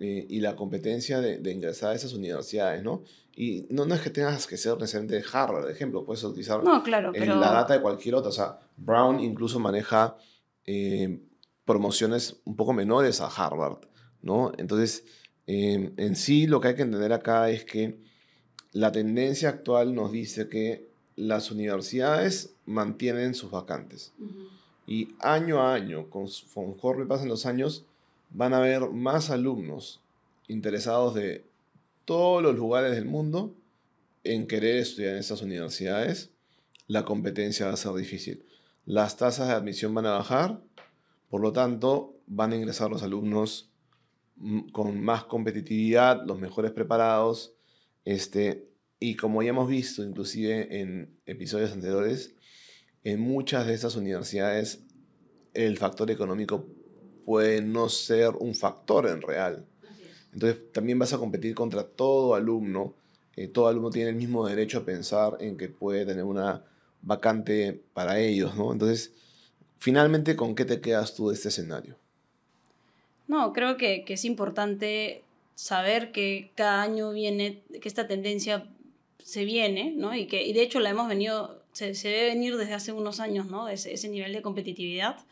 eh, 0.00 0.26
y 0.28 0.40
la 0.40 0.54
competencia 0.54 1.20
de, 1.20 1.38
de, 1.38 1.52
ingresar 1.52 1.92
a 1.92 1.94
esas 1.94 2.12
universidades, 2.12 2.82
¿no? 2.82 3.02
Y 3.34 3.66
no, 3.70 3.84
no 3.84 3.94
es 3.94 4.00
que 4.00 4.10
tengas 4.10 4.46
que 4.46 4.56
ser 4.56 4.74
necesariamente 4.74 5.16
de 5.16 5.24
Harvard, 5.32 5.62
por 5.62 5.70
ejemplo, 5.70 6.04
puedes 6.04 6.22
utilizar 6.24 6.62
no, 6.62 6.82
claro, 6.82 7.12
pero... 7.12 7.36
la 7.36 7.52
data 7.52 7.74
de 7.74 7.80
cualquier 7.80 8.16
otra. 8.16 8.30
O 8.30 8.32
sea, 8.32 8.58
Brown 8.76 9.20
incluso 9.20 9.60
maneja 9.60 10.16
eh, 10.66 11.20
promociones 11.64 12.40
un 12.44 12.56
poco 12.56 12.72
menores 12.72 13.20
a 13.20 13.26
Harvard, 13.26 13.78
¿no? 14.22 14.52
Entonces, 14.58 15.04
en 15.46 16.14
sí 16.14 16.46
lo 16.46 16.60
que 16.60 16.68
hay 16.68 16.74
que 16.74 16.82
entender 16.82 17.10
acá 17.12 17.48
es 17.48 17.64
que 17.64 17.98
la 18.72 18.92
tendencia 18.92 19.48
actual 19.48 19.94
nos 19.94 20.12
dice 20.12 20.48
que 20.48 20.88
las 21.16 21.50
universidades 21.50 22.54
mantienen 22.64 23.34
sus 23.34 23.50
vacantes. 23.50 24.12
Y 24.88 25.14
año 25.20 25.60
a 25.60 25.74
año, 25.74 26.08
con- 26.08 26.28
conforme 26.54 27.04
pasan 27.04 27.28
los 27.28 27.44
años, 27.44 27.84
van 28.30 28.54
a 28.54 28.56
haber 28.56 28.88
más 28.90 29.28
alumnos 29.28 30.00
interesados 30.48 31.14
de 31.14 31.44
todos 32.06 32.42
los 32.42 32.56
lugares 32.56 32.92
del 32.92 33.04
mundo 33.04 33.54
en 34.24 34.46
querer 34.46 34.76
estudiar 34.76 35.12
en 35.12 35.18
estas 35.18 35.42
universidades. 35.42 36.30
La 36.86 37.04
competencia 37.04 37.66
va 37.66 37.74
a 37.74 37.76
ser 37.76 37.92
difícil. 37.92 38.42
Las 38.86 39.18
tasas 39.18 39.48
de 39.48 39.54
admisión 39.54 39.92
van 39.94 40.06
a 40.06 40.12
bajar, 40.12 40.62
por 41.28 41.42
lo 41.42 41.52
tanto, 41.52 42.14
van 42.26 42.52
a 42.52 42.56
ingresar 42.56 42.90
los 42.90 43.02
alumnos 43.02 43.68
mm, 44.36 44.70
con 44.70 45.02
más 45.02 45.24
competitividad, 45.24 46.24
los 46.24 46.38
mejores 46.38 46.70
preparados. 46.72 47.52
Este, 48.06 48.66
y 48.98 49.16
como 49.16 49.42
ya 49.42 49.50
hemos 49.50 49.68
visto, 49.68 50.02
inclusive 50.02 50.80
en 50.80 51.14
episodios 51.26 51.72
anteriores, 51.72 52.34
en 53.04 53.20
muchas 53.20 53.66
de 53.66 53.74
estas 53.74 53.96
universidades 53.96 54.80
el 55.54 55.78
factor 55.78 56.10
económico 56.10 56.64
puede 57.24 57.62
no 57.62 57.88
ser 57.88 58.30
un 58.38 58.54
factor 58.54 59.06
en 59.06 59.22
real. 59.22 59.64
Entonces 60.32 60.72
también 60.72 60.98
vas 60.98 61.12
a 61.12 61.18
competir 61.18 61.54
contra 61.54 61.84
todo 61.84 62.34
alumno. 62.34 62.94
eh, 63.36 63.48
todo 63.48 63.68
alumno 63.68 63.90
tiene 63.90 64.10
el 64.10 64.16
mismo 64.16 64.46
derecho 64.46 64.78
a 64.78 64.84
pensar 64.84 65.36
en 65.40 65.56
que 65.56 65.68
puede 65.68 66.04
tener 66.06 66.24
una 66.24 66.62
vacante 67.02 67.80
para 67.94 68.18
ellos, 68.18 68.56
¿no? 68.56 68.72
Entonces, 68.72 69.12
finalmente, 69.78 70.36
¿con 70.36 70.54
qué 70.54 70.64
te 70.64 70.80
quedas 70.80 71.14
tú 71.14 71.28
de 71.28 71.34
este 71.34 71.48
escenario? 71.48 71.96
No, 73.28 73.52
creo 73.52 73.76
que, 73.76 74.04
que 74.04 74.14
es 74.14 74.24
importante 74.24 75.22
saber 75.54 76.12
que 76.12 76.50
cada 76.54 76.82
año 76.82 77.12
viene, 77.12 77.62
que 77.80 77.88
esta 77.88 78.06
tendencia 78.06 78.66
se 79.22 79.44
viene, 79.44 79.92
¿no? 79.96 80.14
Y 80.14 80.26
que 80.26 80.46
y 80.46 80.52
de 80.52 80.62
hecho 80.62 80.80
la 80.80 80.90
hemos 80.90 81.08
venido, 81.08 81.57
se, 81.72 81.94
se 81.94 82.08
debe 82.08 82.28
venir 82.28 82.56
desde 82.56 82.74
hace 82.74 82.92
unos 82.92 83.20
años, 83.20 83.46
¿no? 83.46 83.68
Ese, 83.68 83.92
ese 83.92 84.08
nivel 84.08 84.32
de 84.32 84.42
competitividad. 84.42 85.24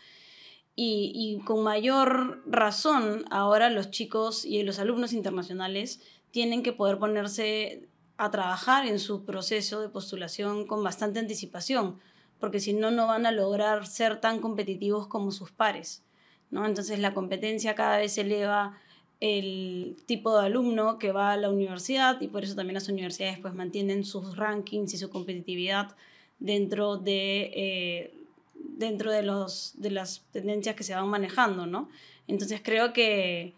Y, 0.74 1.12
y 1.14 1.44
con 1.44 1.62
mayor 1.62 2.42
razón, 2.46 3.24
ahora 3.30 3.70
los 3.70 3.90
chicos 3.90 4.44
y 4.44 4.62
los 4.62 4.78
alumnos 4.78 5.12
internacionales 5.12 6.00
tienen 6.30 6.62
que 6.62 6.72
poder 6.72 6.98
ponerse 6.98 7.88
a 8.18 8.30
trabajar 8.30 8.86
en 8.86 8.98
su 8.98 9.24
proceso 9.24 9.80
de 9.80 9.88
postulación 9.88 10.66
con 10.66 10.82
bastante 10.82 11.18
anticipación, 11.18 11.98
porque 12.38 12.60
si 12.60 12.72
no, 12.72 12.90
no 12.90 13.06
van 13.06 13.26
a 13.26 13.32
lograr 13.32 13.86
ser 13.86 14.20
tan 14.20 14.40
competitivos 14.40 15.06
como 15.06 15.32
sus 15.32 15.50
pares. 15.50 16.02
¿no? 16.50 16.66
Entonces 16.66 16.98
la 16.98 17.14
competencia 17.14 17.74
cada 17.74 17.98
vez 17.98 18.16
eleva 18.18 18.78
el 19.20 19.96
tipo 20.06 20.38
de 20.38 20.46
alumno 20.46 20.98
que 20.98 21.12
va 21.12 21.32
a 21.32 21.36
la 21.36 21.50
universidad 21.50 22.20
y 22.20 22.28
por 22.28 22.44
eso 22.44 22.54
también 22.54 22.74
las 22.74 22.88
universidades 22.88 23.38
pues 23.38 23.54
mantienen 23.54 24.04
sus 24.04 24.36
rankings 24.36 24.92
y 24.92 24.98
su 24.98 25.08
competitividad 25.08 25.96
dentro 26.38 26.96
de, 26.96 27.50
eh, 27.54 28.14
dentro 28.54 29.10
de, 29.10 29.22
los, 29.22 29.72
de 29.76 29.90
las 29.90 30.22
tendencias 30.32 30.76
que 30.76 30.84
se 30.84 30.94
van 30.94 31.08
manejando, 31.08 31.66
¿no? 31.66 31.88
Entonces 32.28 32.60
creo 32.62 32.92
que, 32.92 33.54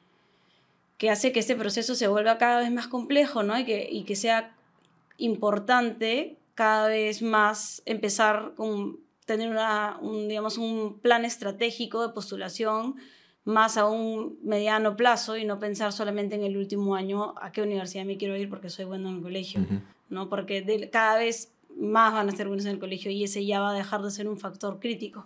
que 0.97 1.11
hace 1.11 1.33
que 1.33 1.41
este 1.41 1.57
proceso 1.57 1.95
se 1.95 2.09
vuelva 2.09 2.39
cada 2.39 2.61
vez 2.61 2.71
más 2.71 2.87
complejo, 2.89 3.43
¿no? 3.43 3.59
Y 3.59 3.65
que, 3.65 3.89
y 3.91 4.05
que 4.05 4.17
sea 4.17 4.55
importante 5.19 6.37
cada 6.55 6.89
vez 6.89 7.23
más 7.23 7.83
empezar 7.87 8.53
con 8.57 8.99
tener 9.27 9.51
una, 9.51 9.99
un, 10.01 10.27
digamos, 10.29 10.57
un 10.59 10.99
plan 11.01 11.25
estratégico 11.25 12.07
de 12.07 12.13
postulación 12.15 12.97
más 13.45 13.77
a 13.77 13.87
un 13.87 14.39
mediano 14.43 14.97
plazo 14.97 15.37
y 15.37 15.45
no 15.45 15.59
pensar 15.59 15.93
solamente 15.93 16.35
en 16.35 16.45
el 16.45 16.57
último 16.57 16.95
año 16.95 17.35
a 17.41 17.53
qué 17.53 17.63
universidad 17.63 18.05
me 18.05 18.17
quiero 18.17 18.37
ir 18.37 18.49
porque 18.49 18.71
soy 18.71 18.85
bueno 18.87 19.09
en 19.11 19.17
el 19.17 19.23
colegio, 19.23 19.61
Ujú. 19.61 19.81
¿no? 20.11 20.29
Porque 20.29 20.63
de- 20.63 20.91
cada 20.91 21.19
vez 21.19 21.53
más 21.79 22.13
van 22.13 22.29
a 22.29 22.33
ser 22.33 22.49
buenos 22.49 22.67
en 22.67 22.73
el 22.73 22.79
colegio 22.79 23.11
y 23.11 23.25
ese 23.25 23.45
ya 23.47 23.61
va 23.61 23.71
a 23.71 23.75
dejar 23.75 24.03
de 24.03 24.11
ser 24.11 24.29
un 24.29 24.39
factor 24.39 24.81
crítico, 24.81 25.25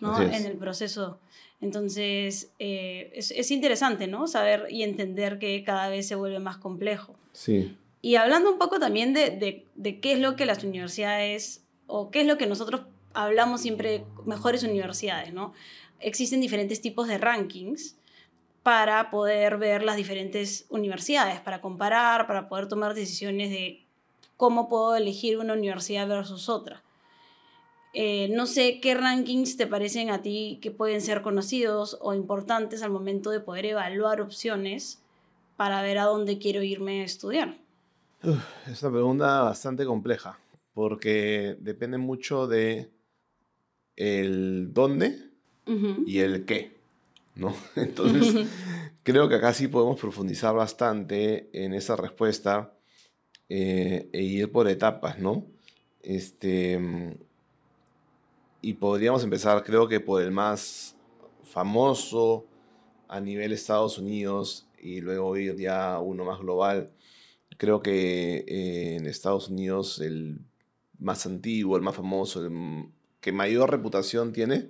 ¿no? 0.00 0.20
En 0.20 0.46
el 0.46 0.56
proceso. 0.56 1.18
Entonces, 1.60 2.50
eh, 2.58 3.12
es, 3.14 3.30
es 3.30 3.50
interesante, 3.50 4.06
¿no? 4.08 4.26
Saber 4.26 4.66
y 4.70 4.82
entender 4.82 5.38
que 5.38 5.62
cada 5.62 5.88
vez 5.88 6.08
se 6.08 6.14
vuelve 6.14 6.40
más 6.40 6.56
complejo. 6.56 7.14
Sí, 7.32 7.76
Y 8.00 8.16
hablando 8.16 8.50
un 8.50 8.58
poco 8.58 8.78
también 8.80 9.12
de, 9.12 9.30
de, 9.30 9.64
de 9.76 10.00
qué 10.00 10.12
es 10.14 10.18
lo 10.18 10.34
que 10.34 10.44
las 10.44 10.64
universidades, 10.64 11.62
o 11.86 12.10
qué 12.10 12.22
es 12.22 12.26
lo 12.26 12.38
que 12.38 12.46
nosotros 12.46 12.82
hablamos 13.14 13.60
siempre 13.60 13.90
de 13.90 14.04
mejores 14.24 14.62
universidades, 14.62 15.32
¿no? 15.32 15.52
Existen 16.00 16.40
diferentes 16.40 16.80
tipos 16.80 17.06
de 17.06 17.18
rankings 17.18 17.96
para 18.62 19.10
poder 19.10 19.58
ver 19.58 19.82
las 19.82 19.96
diferentes 19.96 20.66
universidades, 20.68 21.40
para 21.40 21.60
comparar, 21.60 22.26
para 22.26 22.48
poder 22.48 22.68
tomar 22.68 22.94
decisiones 22.94 23.50
de 23.50 23.81
cómo 24.42 24.68
puedo 24.68 24.96
elegir 24.96 25.38
una 25.38 25.52
universidad 25.52 26.08
versus 26.08 26.48
otra. 26.48 26.82
Eh, 27.94 28.28
no 28.32 28.46
sé 28.46 28.80
qué 28.80 28.96
rankings 28.96 29.56
te 29.56 29.68
parecen 29.68 30.10
a 30.10 30.20
ti 30.20 30.58
que 30.60 30.72
pueden 30.72 31.00
ser 31.00 31.22
conocidos 31.22 31.96
o 32.00 32.12
importantes 32.12 32.82
al 32.82 32.90
momento 32.90 33.30
de 33.30 33.38
poder 33.38 33.66
evaluar 33.66 34.20
opciones 34.20 35.00
para 35.56 35.80
ver 35.80 35.98
a 35.98 36.06
dónde 36.06 36.38
quiero 36.38 36.60
irme 36.64 37.02
a 37.02 37.04
estudiar. 37.04 37.56
Uf, 38.24 38.42
es 38.66 38.82
una 38.82 38.90
pregunta 38.90 39.42
bastante 39.42 39.86
compleja, 39.86 40.40
porque 40.74 41.56
depende 41.60 41.98
mucho 41.98 42.48
de 42.48 42.90
el 43.94 44.74
dónde 44.74 45.30
y 46.04 46.18
el 46.18 46.44
qué, 46.46 46.80
¿no? 47.36 47.54
Entonces, 47.76 48.48
creo 49.04 49.28
que 49.28 49.36
acá 49.36 49.54
sí 49.54 49.68
podemos 49.68 50.00
profundizar 50.00 50.52
bastante 50.52 51.48
en 51.52 51.74
esa 51.74 51.94
respuesta 51.94 52.72
eh, 53.54 54.08
e 54.12 54.22
ir 54.22 54.50
por 54.50 54.66
etapas, 54.68 55.18
¿no? 55.18 55.44
Este, 56.02 56.78
mm, 56.78 57.12
y 58.62 58.74
podríamos 58.74 59.24
empezar, 59.24 59.62
creo 59.64 59.88
que 59.88 60.00
por 60.00 60.22
el 60.22 60.30
más 60.30 60.94
famoso 61.42 62.46
a 63.08 63.20
nivel 63.20 63.52
Estados 63.52 63.98
Unidos 63.98 64.66
y 64.80 65.00
luego 65.00 65.36
ir 65.36 65.56
ya 65.56 65.98
uno 66.00 66.24
más 66.24 66.38
global. 66.40 66.90
Creo 67.58 67.82
que 67.82 68.44
eh, 68.46 68.96
en 68.96 69.06
Estados 69.06 69.48
Unidos 69.48 70.00
el 70.00 70.38
más 70.98 71.26
antiguo, 71.26 71.76
el 71.76 71.82
más 71.82 71.94
famoso, 71.96 72.40
el 72.40 72.46
m- 72.46 72.88
que 73.20 73.32
mayor 73.32 73.70
reputación 73.70 74.32
tiene 74.32 74.68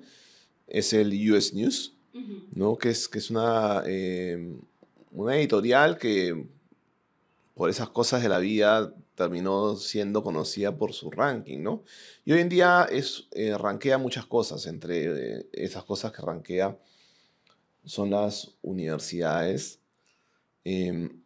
es 0.67 0.93
el 0.93 1.09
US 1.31 1.55
News. 1.55 1.95
Ujú. 2.15 2.43
¿no? 2.55 2.77
Que 2.77 2.91
es, 2.91 3.09
que 3.09 3.19
es 3.19 3.31
una, 3.31 3.83
eh, 3.87 4.55
una 5.13 5.37
editorial 5.37 5.97
que 5.99 6.47
por 7.55 7.69
esas 7.69 7.91
cosas 7.91 8.23
de 8.23 8.29
la 8.29 8.39
vida 8.39 8.95
terminó 9.15 9.77
siendo 9.77 10.23
conocida 10.23 10.77
por 10.77 10.93
su 10.95 11.11
ranking, 11.11 11.63
¿no? 11.63 11.85
Y 12.25 12.33
hoy 12.33 12.41
en 12.41 12.49
día 12.49 12.89
es, 12.91 13.29
eh, 13.33 13.57
rankea 13.57 13.99
muchas 13.99 14.27
cosas, 14.27 14.67
entre 14.67 15.41
eh, 15.41 15.49
esas 15.53 15.85
cosas 15.85 16.13
que 16.13 16.23
rankea 16.23 16.79
son 17.85 18.11
las 18.11 18.57
universidades. 18.63 19.81
Em, 20.65 21.23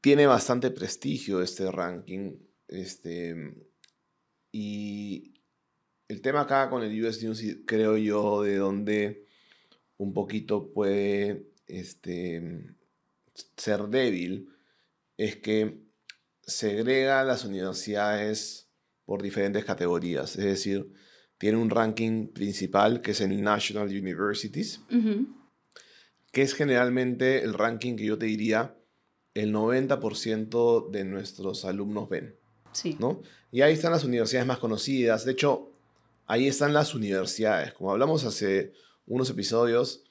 tiene 0.00 0.26
bastante 0.26 0.70
prestigio 0.70 1.42
este 1.42 1.70
ranking, 1.70 2.36
este, 2.68 3.54
y 4.52 5.34
el 6.06 6.20
tema 6.22 6.42
acá 6.42 6.70
con 6.70 6.82
el 6.82 7.04
US 7.04 7.22
News, 7.22 7.42
creo 7.66 7.96
yo, 7.96 8.42
de 8.42 8.56
donde 8.56 9.26
un 9.96 10.12
poquito 10.14 10.72
puede 10.72 11.46
este, 11.66 12.74
ser 13.56 13.88
débil 13.88 14.48
es 15.18 15.36
que 15.36 15.82
segrega 16.40 17.22
las 17.24 17.44
universidades 17.44 18.70
por 19.04 19.20
diferentes 19.20 19.64
categorías. 19.64 20.36
Es 20.36 20.44
decir, 20.44 20.90
tiene 21.36 21.58
un 21.58 21.70
ranking 21.70 22.28
principal 22.28 23.02
que 23.02 23.10
es 23.10 23.20
el 23.20 23.42
National 23.42 23.88
Universities, 23.88 24.80
que 26.32 26.42
es 26.42 26.54
generalmente 26.54 27.42
el 27.42 27.52
ranking 27.52 27.96
que 27.96 28.06
yo 28.06 28.16
te 28.16 28.26
diría 28.26 28.74
el 29.34 29.54
90% 29.54 30.90
de 30.90 31.04
nuestros 31.04 31.64
alumnos 31.64 32.08
ven. 32.08 32.36
Sí. 32.72 32.96
¿no? 32.98 33.22
Y 33.50 33.62
ahí 33.62 33.74
están 33.74 33.92
las 33.92 34.04
universidades 34.04 34.46
más 34.46 34.58
conocidas. 34.58 35.24
De 35.24 35.32
hecho, 35.32 35.72
ahí 36.26 36.46
están 36.46 36.72
las 36.72 36.94
universidades. 36.94 37.72
Como 37.72 37.92
hablamos 37.92 38.24
hace 38.24 38.72
unos 39.06 39.30
episodios 39.30 40.04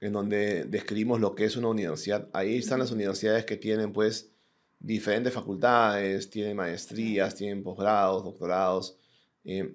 en 0.00 0.12
donde 0.12 0.64
describimos 0.64 1.20
lo 1.20 1.34
que 1.34 1.44
es 1.46 1.56
una 1.56 1.68
universidad, 1.68 2.28
ahí 2.32 2.56
están 2.56 2.78
las 2.78 2.90
universidades 2.90 3.44
que 3.44 3.56
tienen 3.56 3.92
pues 3.92 4.35
diferentes 4.78 5.32
facultades, 5.32 6.30
tienen 6.30 6.56
maestrías, 6.56 7.34
tienen 7.34 7.62
posgrados, 7.62 8.24
doctorados, 8.24 8.96
eh, 9.44 9.74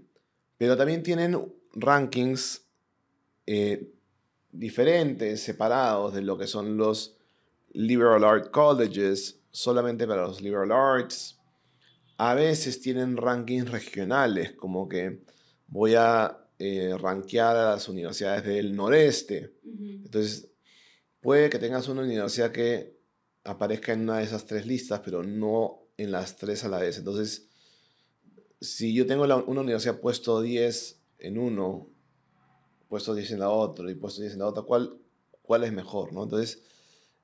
pero 0.58 0.78
también 0.78 1.04
tienen 1.04 1.52
rankings 1.74 2.66
eh, 3.46 3.92
diferentes, 4.52 5.42
separados 5.42 6.14
de 6.14 6.22
lo 6.22 6.38
que 6.38 6.48
son 6.48 6.78
los 6.78 7.18
liberal 7.74 8.24
arts 8.24 8.50
colleges, 8.50 9.40
solamente 9.52 10.08
para 10.08 10.24
los 10.24 10.42
liberal 10.42 10.72
arts. 10.72 11.38
A 12.18 12.34
veces 12.36 12.80
tienen 12.82 13.18
rankings 13.18 13.72
regionales, 13.72 14.52
como 14.54 14.88
que 14.88 15.24
voy 15.68 15.96
a 15.96 16.38
eh, 16.60 16.96
rankear 17.00 17.56
a 17.56 17.72
las 17.72 17.90
universidades 17.90 18.44
del 18.44 18.76
noreste. 18.76 19.54
Entonces, 19.66 20.48
puede 21.20 21.50
que 21.50 21.58
tengas 21.58 21.88
una 21.88 22.02
universidad 22.02 22.52
que 22.52 23.01
aparezca 23.44 23.94
en 23.94 24.02
una 24.02 24.20
de 24.20 24.24
esas 24.24 24.46
tres 24.46 24.66
listas, 24.66 25.02
pero 25.04 25.24
no 25.24 25.80
en 25.98 26.12
las 26.12 26.38
tres 26.38 26.64
a 26.64 26.70
la 26.70 26.80
vez. 26.80 26.98
Entonces, 26.98 27.48
si 28.60 28.94
yo 28.94 29.06
tengo 29.06 29.24
una 29.24 29.62
universidad 29.62 30.00
puesto 30.00 30.42
10 30.42 31.00
en 31.20 31.38
uno, 31.38 31.90
puesto 32.88 33.16
10 33.16 33.32
en 33.32 33.40
la 33.40 33.50
otra 33.50 33.90
y 33.90 33.96
puesto 33.96 34.22
10 34.22 34.34
en 34.34 34.40
la 34.40 34.48
otra, 34.48 34.64
¿cuál, 34.64 34.98
cuál 35.42 35.64
es 35.64 35.74
mejor? 35.74 36.14
¿no? 36.14 36.24
Entonces, 36.24 36.64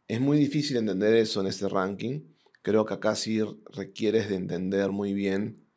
es 0.08 0.22
muy 0.22 0.38
difícil 0.38 0.78
entender 0.78 1.14
eso 1.16 1.42
en 1.42 1.48
este 1.48 1.68
ranking. 1.68 2.22
Creo 2.62 2.86
que 2.86 2.94
acá 2.96 3.16
sí 3.16 3.42
requieres 3.72 4.30
de 4.30 4.36
entender 4.36 4.92
muy 4.92 5.14
bien 5.14 5.68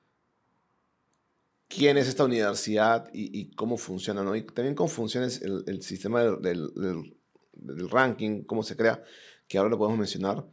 quién 1.71 1.97
es 1.99 2.09
esta 2.09 2.25
universidad 2.25 3.09
y, 3.13 3.55
cómo 3.55 3.77
funciona, 3.77 4.25
¿no? 4.25 4.35
Y 4.35 4.43
también 4.43 4.75
cómo 4.75 4.89
funciona 4.89 5.27
el, 5.27 5.65
el 5.67 5.83
sistema 5.83 6.23
del, 6.23 6.73
del, 6.75 7.91
ranking, 7.91 8.43
cómo 8.43 8.65
se 8.65 8.77
crea, 8.77 9.03
que 9.51 9.59
ahora 9.59 9.69
lo 9.69 9.79
podemos 9.79 9.99
mencionar. 9.99 10.47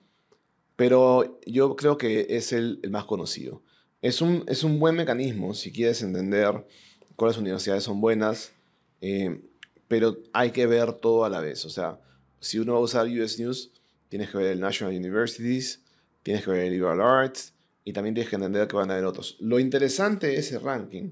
Pero 0.75 1.39
yo 1.45 1.75
creo 1.75 1.99
que 1.99 2.25
es 2.31 2.51
el, 2.51 2.81
más 2.89 3.05
conocido. 3.05 3.61
Es 4.01 4.21
un, 4.21 4.43
es 4.47 4.63
un 4.63 4.79
buen 4.79 4.95
mecanismo 4.95 5.53
si 5.53 5.71
quieres 5.71 6.01
entender 6.01 6.65
cuáles 7.15 7.37
universidades 7.37 7.83
son 7.83 8.01
buenas, 8.01 8.53
eh, 9.01 9.39
pero 9.87 10.17
hay 10.33 10.49
que 10.49 10.65
ver 10.65 10.93
todo 10.93 11.25
a 11.25 11.29
la 11.29 11.41
vez. 11.41 11.63
O 11.63 11.69
sea, 11.69 12.01
si 12.39 12.57
uno 12.57 12.73
va 12.73 12.79
a 12.79 12.81
usar 12.81 13.07
US 13.07 13.39
News, 13.39 13.71
tienes 14.09 14.31
que 14.31 14.39
ver 14.39 14.47
el 14.47 14.59
National 14.59 14.95
Universities, 14.95 15.83
tienes 16.23 16.43
que 16.43 16.49
ver 16.49 16.61
el 16.61 16.71
Liberal 16.73 16.99
Arts, 16.99 17.53
y 17.83 17.93
también 17.93 18.15
tienes 18.15 18.31
que 18.31 18.35
entender 18.37 18.67
que 18.67 18.77
van 18.77 18.89
a 18.89 18.93
haber 18.95 19.05
otros. 19.05 19.37
Lo 19.39 19.59
interesante 19.59 20.25
de 20.25 20.37
ese 20.37 20.57
ranking 20.57 21.11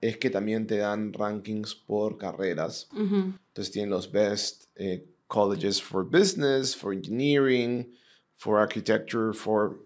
es 0.00 0.16
que 0.16 0.28
también 0.28 0.66
te 0.66 0.78
dan 0.78 1.12
rankings 1.12 1.76
por 1.76 2.18
carreras. 2.18 2.88
Entonces 2.92 3.70
tienen 3.70 3.90
los 3.90 4.10
best 4.10 4.64
eh, 4.74 5.06
colleges 5.28 5.80
for 5.80 6.04
business, 6.04 6.74
for 6.74 6.92
engineering, 6.92 7.86
for 8.34 8.58
architecture, 8.58 9.32
for 9.32 9.78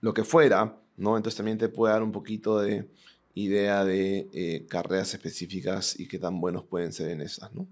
lo 0.00 0.12
que 0.12 0.24
fuera, 0.24 0.76
¿no? 0.96 1.16
Entonces 1.16 1.36
también 1.36 1.58
te 1.58 1.68
puede 1.68 1.92
dar 1.92 2.02
un 2.02 2.12
poquito 2.12 2.58
de 2.58 2.88
idea 3.34 3.84
de 3.84 4.28
eh, 4.32 4.66
carreras 4.68 5.12
específicas 5.14 5.98
y 5.98 6.08
qué 6.08 6.18
tan 6.18 6.40
buenos 6.40 6.64
pueden 6.64 6.92
ser 6.92 7.10
en 7.10 7.20
esas, 7.20 7.52
¿no? 7.54 7.66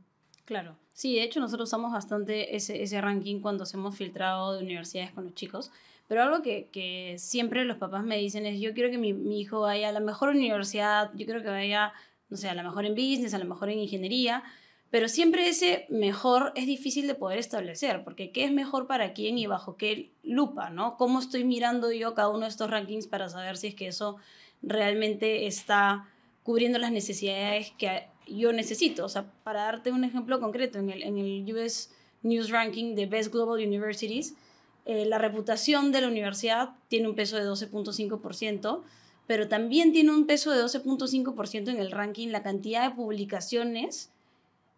Claro. 0.45 0.77
Sí, 0.93 1.15
de 1.17 1.25
hecho 1.25 1.41
nosotros 1.41 1.69
usamos 1.69 1.93
bastante 1.93 2.55
ese, 2.55 2.83
ese 2.83 3.01
ranking 3.01 3.41
cuando 3.41 3.65
hemos 3.73 3.97
filtrado 3.97 4.55
de 4.55 4.63
universidades 4.63 5.13
con 5.13 5.25
los 5.25 5.35
chicos 5.35 5.71
pero 6.07 6.23
algo 6.23 6.43
que, 6.43 6.69
que, 6.71 7.17
siempre 7.19 7.65
los 7.65 7.79
papás 7.79 8.05
me 8.05 8.19
dicen 8.19 8.47
es, 8.47 8.61
yo 8.61 8.75
quiero 8.75 8.91
que 8.91 8.99
mi, 8.99 9.13
mi, 9.13 9.41
hijo 9.41 9.61
vaya 9.61 9.89
a 9.89 9.93
la 9.93 10.01
mejor 10.01 10.31
universidad, 10.31 11.11
yo 11.15 11.25
quiero 11.25 11.43
que 11.43 11.49
vaya, 11.49 11.93
no 12.29 12.37
sé, 12.37 12.49
a 12.49 12.55
la 12.55 12.63
mejor 12.63 12.85
en 12.85 12.95
business, 12.95 13.33
a 13.35 13.39
la 13.39 13.45
mejor 13.45 13.71
en 13.71 13.79
ingeniería, 13.79 14.43
pero 14.95 15.09
siempre 15.09 15.49
ese 15.49 15.87
mejor 15.89 16.53
es 16.55 16.67
difícil 16.67 17.09
de 17.09 17.17
poder 17.17 17.41
establecer, 17.41 18.05
porque 18.05 18.31
¿qué 18.31 18.45
es 18.45 18.53
mejor 18.53 18.87
para 18.87 19.13
quién 19.13 19.39
y 19.39 19.49
bajo 19.49 19.77
qué 19.77 20.13
lupa, 20.23 20.71
no? 20.71 20.97
¿Cómo 20.99 21.19
estoy 21.19 21.43
mirando 21.43 21.91
yo 21.91 22.15
cada 22.15 22.29
uno 22.29 22.43
de 22.43 22.51
estos 22.51 22.71
rankings 22.71 23.09
para 23.09 23.29
saber 23.29 23.57
si 23.57 23.67
es 23.67 23.75
que 23.75 23.89
eso 23.89 24.19
realmente 24.63 25.49
está 25.49 26.09
cubriendo 26.45 26.79
las 26.79 26.93
necesidades 26.93 27.73
que 27.77 28.05
yo 28.29 28.53
necesito? 28.53 29.05
O 29.05 29.09
sea, 29.09 29.25
para 29.43 29.63
darte 29.63 29.91
un 29.91 30.05
ejemplo 30.05 30.39
concreto, 30.39 30.79
en 30.79 30.89
el, 30.89 31.03
en 31.03 31.19
el 31.19 31.53
US 31.53 31.91
News 32.23 32.51
Ranking 32.51 32.95
de 32.95 33.07
Best 33.07 33.33
Global 33.33 33.67
Universities, 33.67 34.37
eh, 34.87 35.07
la 35.07 35.19
reputación 35.19 35.91
de 35.91 36.03
la 36.03 36.07
universidad 36.07 36.71
tiene 36.87 37.09
un 37.09 37.17
peso 37.17 37.37
de 37.37 37.43
12.5%, 37.43 38.83
pero 39.27 39.49
también 39.49 39.93
tiene 39.93 40.13
un 40.13 40.27
peso 40.27 40.53
de 40.53 40.63
12.5% 40.63 41.69
en 41.69 41.81
el 41.81 41.91
ranking 41.91 42.29
la 42.29 42.45
cantidad 42.45 42.89
de 42.89 42.95
publicaciones 42.95 44.14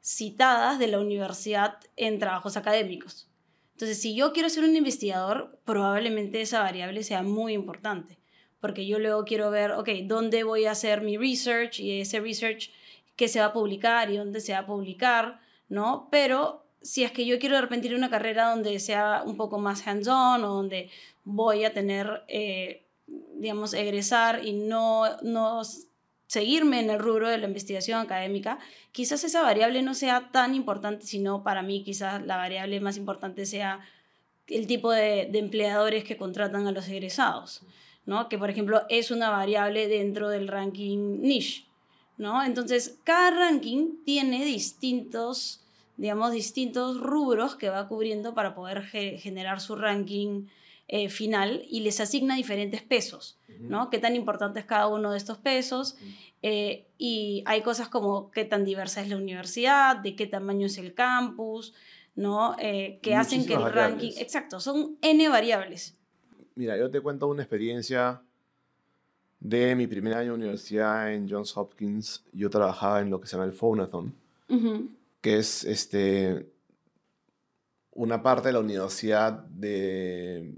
citadas 0.06 0.78
de 0.78 0.86
la 0.86 1.00
universidad 1.00 1.78
en 1.96 2.20
trabajos 2.20 2.56
académicos. 2.56 3.28
Entonces, 3.72 4.00
si 4.00 4.14
yo 4.14 4.32
quiero 4.32 4.48
ser 4.48 4.62
un 4.62 4.76
investigador, 4.76 5.58
probablemente 5.64 6.40
esa 6.40 6.60
variable 6.60 7.02
sea 7.02 7.22
muy 7.22 7.54
importante, 7.54 8.16
porque 8.60 8.86
yo 8.86 9.00
luego 9.00 9.24
quiero 9.24 9.50
ver, 9.50 9.72
ok, 9.72 9.88
¿dónde 10.04 10.44
voy 10.44 10.66
a 10.66 10.70
hacer 10.70 11.00
mi 11.00 11.16
research? 11.16 11.80
Y 11.80 12.00
ese 12.00 12.20
research, 12.20 12.70
¿qué 13.16 13.26
se 13.26 13.40
va 13.40 13.46
a 13.46 13.52
publicar 13.52 14.08
y 14.08 14.16
dónde 14.16 14.40
se 14.40 14.52
va 14.52 14.60
a 14.60 14.66
publicar? 14.66 15.40
¿No? 15.68 16.06
Pero 16.12 16.64
si 16.80 17.02
es 17.02 17.10
que 17.10 17.26
yo 17.26 17.40
quiero 17.40 17.56
de 17.56 17.62
repente 17.62 17.88
ir 17.88 17.94
a 17.94 17.98
una 17.98 18.08
carrera 18.08 18.50
donde 18.50 18.78
sea 18.78 19.24
un 19.26 19.36
poco 19.36 19.58
más 19.58 19.84
hands-on 19.86 20.44
o 20.44 20.54
donde 20.54 20.88
voy 21.24 21.64
a 21.64 21.72
tener, 21.72 22.22
eh, 22.28 22.86
digamos, 23.06 23.74
egresar 23.74 24.44
y 24.44 24.52
no, 24.52 25.20
no 25.22 25.62
seguirme 26.26 26.80
en 26.80 26.90
el 26.90 26.98
rubro 26.98 27.28
de 27.28 27.38
la 27.38 27.46
investigación 27.46 28.00
académica, 28.00 28.58
quizás 28.92 29.24
esa 29.24 29.42
variable 29.42 29.82
no 29.82 29.94
sea 29.94 30.30
tan 30.32 30.54
importante, 30.54 31.06
sino 31.06 31.42
para 31.42 31.62
mí 31.62 31.82
quizás 31.84 32.24
la 32.24 32.36
variable 32.36 32.80
más 32.80 32.96
importante 32.96 33.46
sea 33.46 33.80
el 34.48 34.66
tipo 34.66 34.90
de, 34.92 35.22
empleadores 35.34 36.04
que 36.04 36.16
contratan 36.16 36.66
a 36.66 36.72
los 36.72 36.88
egresados, 36.88 37.62
¿no? 38.04 38.28
que 38.28 38.38
por 38.38 38.50
ejemplo 38.50 38.82
es 38.88 39.10
una 39.10 39.30
variable 39.30 39.88
dentro 39.88 40.28
del 40.28 40.48
ranking 40.48 41.20
niche. 41.20 41.64
¿no? 42.18 42.42
Entonces, 42.42 42.98
cada 43.04 43.30
ranking 43.30 44.02
tiene 44.04 44.44
distintos 44.44 45.60
digamos, 45.96 46.32
distintos 46.32 47.00
rubros 47.00 47.56
que 47.56 47.70
va 47.70 47.88
cubriendo 47.88 48.34
para 48.34 48.54
poder 48.54 48.82
generar 48.82 49.60
su 49.60 49.76
ranking 49.76 50.46
eh, 50.88 51.08
final 51.08 51.64
y 51.68 51.80
les 51.80 52.00
asigna 52.00 52.36
diferentes 52.36 52.82
pesos, 52.82 53.38
¿no? 53.60 53.90
Qué 53.90 53.98
tan 53.98 54.14
importante 54.14 54.60
es 54.60 54.66
cada 54.66 54.88
uno 54.88 55.12
de 55.12 55.18
estos 55.18 55.38
pesos. 55.38 55.96
Eh, 56.42 56.86
y 56.98 57.42
hay 57.46 57.62
cosas 57.62 57.88
como 57.88 58.30
qué 58.30 58.44
tan 58.44 58.64
diversa 58.64 59.02
es 59.02 59.08
la 59.08 59.16
universidad, 59.16 59.96
de 59.96 60.14
qué 60.14 60.26
tamaño 60.26 60.66
es 60.66 60.78
el 60.78 60.94
campus, 60.94 61.74
¿no? 62.14 62.54
Eh, 62.58 62.98
que 63.02 63.14
hacen 63.14 63.46
que 63.46 63.54
el 63.54 63.72
ranking... 63.72 64.12
Exacto, 64.18 64.60
son 64.60 64.96
N 65.02 65.28
variables. 65.28 65.96
Mira, 66.54 66.76
yo 66.76 66.90
te 66.90 67.00
cuento 67.00 67.26
una 67.26 67.42
experiencia 67.42 68.22
de 69.40 69.74
mi 69.74 69.86
primer 69.86 70.14
año 70.14 70.32
de 70.32 70.38
universidad 70.38 71.12
en 71.12 71.28
Johns 71.28 71.56
Hopkins. 71.56 72.24
Yo 72.32 72.48
trabajaba 72.48 73.00
en 73.00 73.10
lo 73.10 73.20
que 73.20 73.26
se 73.26 73.32
llama 73.32 73.46
el 73.46 73.52
Phonathon 73.52 74.14
que 75.26 75.38
es 75.38 75.64
este, 75.64 76.46
una 77.90 78.22
parte 78.22 78.46
de 78.46 78.52
la 78.52 78.60
universidad 78.60 79.32
de 79.32 80.54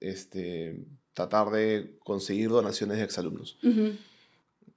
este, 0.00 0.84
tratar 1.14 1.50
de 1.50 1.98
conseguir 2.04 2.48
donaciones 2.48 2.98
de 2.98 3.04
exalumnos. 3.04 3.58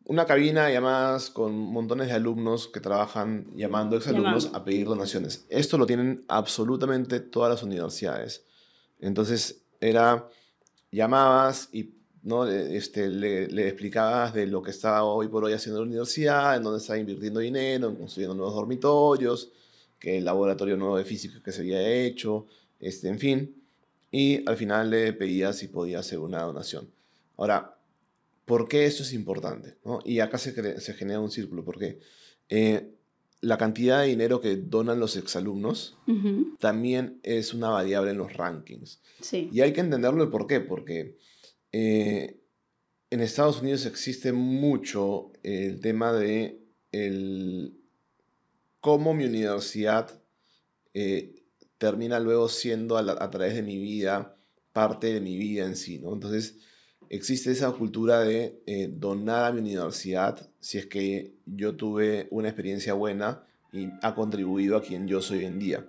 Una 0.05 0.25
cabina 0.25 0.69
y 0.69 0.73
además 0.73 1.29
con 1.29 1.53
montones 1.57 2.07
de 2.07 2.13
alumnos 2.13 2.67
que 2.67 2.81
trabajan 2.81 3.47
llamando 3.55 3.95
exalumnos 3.95 4.51
a 4.53 4.63
pedir 4.65 4.85
donaciones. 4.85 5.45
Esto 5.49 5.77
lo 5.77 5.85
tienen 5.85 6.25
absolutamente 6.27 7.21
todas 7.21 7.49
las 7.49 7.63
universidades. 7.63 8.43
Entonces 8.99 9.61
era, 9.79 10.27
llamabas 10.91 11.69
y 11.71 11.93
¿no? 12.23 12.47
Este, 12.47 13.09
le, 13.09 13.47
le, 13.47 13.67
explicabas 13.67 14.33
de 14.33 14.47
lo 14.47 14.63
que 14.63 14.71
está 14.71 15.03
hoy 15.03 15.27
por 15.27 15.43
hoy 15.43 15.53
haciendo 15.53 15.81
la 15.81 15.87
universidad, 15.87 16.55
en 16.55 16.63
dónde 16.63 16.79
está 16.79 16.97
invirtiendo 16.97 17.41
dinero, 17.41 17.89
en 17.89 17.95
construyendo 17.95 18.33
nuevos 18.33 18.55
dormitorios, 18.55 19.51
que 19.99 20.17
el 20.17 20.25
laboratorio 20.25 20.77
nuevo 20.77 20.97
de 20.97 21.03
física 21.03 21.41
que 21.43 21.51
se 21.51 21.61
había 21.61 21.85
hecho, 21.85 22.47
este, 22.79 23.09
en 23.09 23.19
fin. 23.19 23.62
Y 24.13 24.47
al 24.47 24.57
final 24.57 24.91
le 24.91 25.11
pedías 25.11 25.57
si 25.57 25.67
podía 25.69 25.97
hacer 25.97 26.19
una 26.19 26.43
donación. 26.43 26.87
Ahora, 27.35 27.79
¿por 28.45 28.67
qué 28.67 28.85
esto 28.85 29.01
es 29.01 29.11
importante? 29.11 29.77
¿no? 29.83 30.01
Y 30.05 30.19
acá 30.19 30.37
se, 30.37 30.79
se, 30.79 30.93
genera 30.93 31.19
un 31.19 31.31
círculo, 31.31 31.65
porque 31.65 31.97
eh, 32.47 32.93
la 33.41 33.57
cantidad 33.57 34.01
de 34.01 34.09
dinero 34.09 34.39
que 34.39 34.55
donan 34.55 34.99
los 34.99 35.17
exalumnos 35.17 35.97
también 36.59 37.19
es 37.23 37.55
una 37.55 37.69
variable 37.69 38.11
en 38.11 38.19
los 38.19 38.33
rankings. 38.33 39.01
Sí. 39.19 39.49
Y 39.51 39.61
hay 39.61 39.73
que 39.73 39.81
entenderlo 39.81 40.23
el 40.23 40.29
por 40.29 40.45
qué, 40.45 40.59
porque 40.59 41.17
eh, 41.71 42.39
en 43.09 43.19
Estados 43.19 43.63
Unidos 43.63 43.87
existe 43.87 44.31
mucho 44.31 45.31
el 45.41 45.79
tema 45.79 46.13
de 46.13 46.61
el, 46.91 47.73
cómo 48.79 49.15
mi 49.15 49.25
universidad 49.25 50.21
eh, 50.93 51.32
termina 51.83 52.17
luego 52.17 52.47
siendo 52.47 52.97
a, 52.97 53.29
través 53.29 53.55
de 53.55 53.61
mi 53.61 53.77
vida 53.77 54.37
parte 54.71 55.13
de 55.13 55.19
mi 55.19 55.35
vida 55.35 55.65
en 55.65 55.75
sí, 55.75 55.99
¿no? 55.99 56.13
Entonces, 56.13 56.55
existe 57.09 57.51
esa 57.51 57.69
cultura 57.73 58.21
de 58.21 58.63
eh, 58.65 58.87
donar 58.89 59.43
a 59.43 59.51
mi 59.51 59.59
universidad 59.59 60.49
si 60.61 60.77
es 60.77 60.85
que 60.85 61.33
yo 61.45 61.75
tuve 61.75 62.29
una 62.31 62.47
experiencia 62.47 62.93
buena 62.93 63.43
y 63.73 63.89
ha 64.01 64.15
contribuido 64.15 64.77
a 64.77 64.81
quien 64.81 65.09
yo 65.09 65.21
soy 65.21 65.39
hoy 65.39 65.45
en 65.45 65.59
día. 65.59 65.85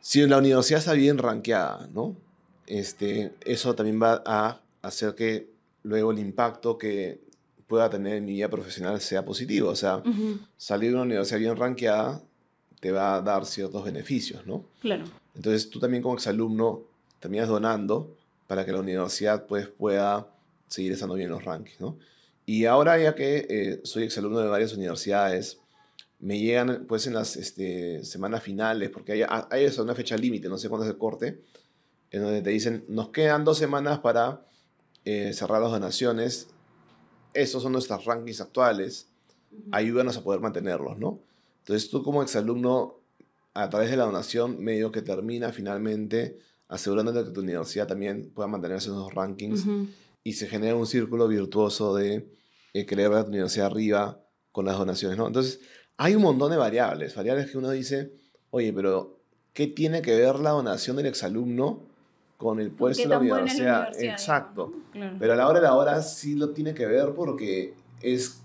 Si 0.00 0.24
la 0.24 0.38
universidad 0.38 0.78
está 0.78 0.92
bien 0.92 1.18
rankeada, 1.18 1.88
¿no? 1.92 2.16
Este, 2.68 3.34
eso 3.44 3.74
también 3.74 4.00
va 4.00 4.22
a 4.24 4.60
hacer 4.82 5.16
que 5.16 5.50
luego 5.82 6.12
el 6.12 6.20
impacto 6.20 6.78
que 6.78 7.20
pueda 7.66 7.90
tener 7.90 8.18
en 8.18 8.26
mi 8.26 8.34
vida 8.34 8.48
profesional 8.48 9.00
sea 9.00 9.24
positivo. 9.24 9.70
O 9.70 9.76
sea, 9.76 10.04
salir 10.56 10.90
de 10.90 10.94
una 10.94 11.04
universidad 11.04 11.40
bien 11.40 11.56
rankeada 11.56 12.22
te 12.80 12.92
va 12.92 13.16
a 13.16 13.22
dar 13.22 13.44
ciertos 13.44 13.84
beneficios, 13.84 14.46
¿no? 14.46 14.64
Claro. 14.80 15.04
Entonces 15.34 15.68
tú 15.70 15.80
también 15.80 16.02
como 16.02 16.14
exalumno 16.14 16.82
terminas 17.20 17.48
donando 17.48 18.16
para 18.46 18.64
que 18.64 18.72
la 18.72 18.80
universidad 18.80 19.46
pues, 19.46 19.68
pueda 19.68 20.28
seguir 20.68 20.92
estando 20.92 21.14
bien 21.14 21.26
en 21.26 21.34
los 21.34 21.44
rankings, 21.44 21.80
¿no? 21.80 21.98
Y 22.46 22.64
ahora 22.64 22.98
ya 22.98 23.14
que 23.14 23.46
eh, 23.48 23.80
soy 23.84 24.04
exalumno 24.04 24.40
de 24.40 24.48
varias 24.48 24.72
universidades, 24.72 25.60
me 26.18 26.38
llegan 26.38 26.86
pues 26.88 27.06
en 27.06 27.14
las 27.14 27.36
este, 27.36 28.04
semanas 28.04 28.42
finales, 28.42 28.90
porque 28.90 29.12
hay, 29.12 29.22
hay 29.50 29.66
una 29.78 29.94
fecha 29.94 30.16
límite, 30.16 30.48
no 30.48 30.56
sé 30.56 30.68
cuándo 30.68 30.86
es 30.86 30.90
el 30.90 30.98
corte, 30.98 31.42
en 32.10 32.22
donde 32.22 32.40
te 32.40 32.50
dicen, 32.50 32.84
nos 32.88 33.10
quedan 33.10 33.44
dos 33.44 33.58
semanas 33.58 33.98
para 33.98 34.46
eh, 35.04 35.32
cerrar 35.34 35.60
las 35.60 35.70
donaciones, 35.70 36.48
estos 37.34 37.62
son 37.62 37.72
nuestros 37.72 38.04
rankings 38.04 38.40
actuales, 38.40 39.08
ayúdanos 39.70 40.16
a 40.16 40.24
poder 40.24 40.40
mantenerlos, 40.40 40.98
¿no? 40.98 41.20
Entonces 41.68 41.90
tú 41.90 42.02
como 42.02 42.22
exalumno, 42.22 42.94
a 43.52 43.68
través 43.68 43.90
de 43.90 43.98
la 43.98 44.04
donación, 44.04 44.58
medio 44.58 44.90
que 44.90 45.02
termina 45.02 45.52
finalmente 45.52 46.38
asegurándote 46.66 47.24
que 47.24 47.30
tu 47.30 47.40
universidad 47.42 47.86
también 47.86 48.30
pueda 48.34 48.48
mantenerse 48.48 48.88
en 48.88 48.94
esos 48.94 49.12
rankings 49.12 49.66
y 50.24 50.32
se 50.32 50.46
genera 50.46 50.76
un 50.76 50.86
círculo 50.86 51.28
virtuoso 51.28 51.94
de 51.94 52.26
eh, 52.72 52.86
querer 52.86 53.10
ver 53.10 53.18
a 53.18 53.24
tu 53.24 53.28
universidad 53.28 53.66
arriba 53.66 54.18
con 54.50 54.64
las 54.64 54.78
donaciones, 54.78 55.18
¿no? 55.18 55.26
Entonces, 55.26 55.60
hay 55.98 56.14
un 56.14 56.22
montón 56.22 56.50
de 56.50 56.56
variables, 56.56 57.14
variables 57.14 57.50
que 57.50 57.58
uno 57.58 57.70
dice, 57.70 58.12
oye, 58.50 58.72
pero 58.72 59.20
¿qué 59.52 59.66
tiene 59.66 60.00
que 60.00 60.16
ver 60.16 60.36
la 60.36 60.50
donación 60.50 60.96
del 60.96 61.04
exalumno 61.04 61.82
con 62.38 62.60
el 62.60 62.70
puesto 62.70 63.02
de 63.02 63.08
la 63.10 63.18
universidad? 63.18 63.90
Exacto. 64.00 64.72
Pero 65.18 65.34
a 65.34 65.36
la 65.36 65.46
hora 65.46 65.60
de 65.60 65.66
la 65.66 65.74
hora 65.74 66.00
sí 66.00 66.34
lo 66.34 66.50
tiene 66.50 66.72
que 66.72 66.86
ver 66.86 67.12
porque 67.14 67.74
es 68.00 68.40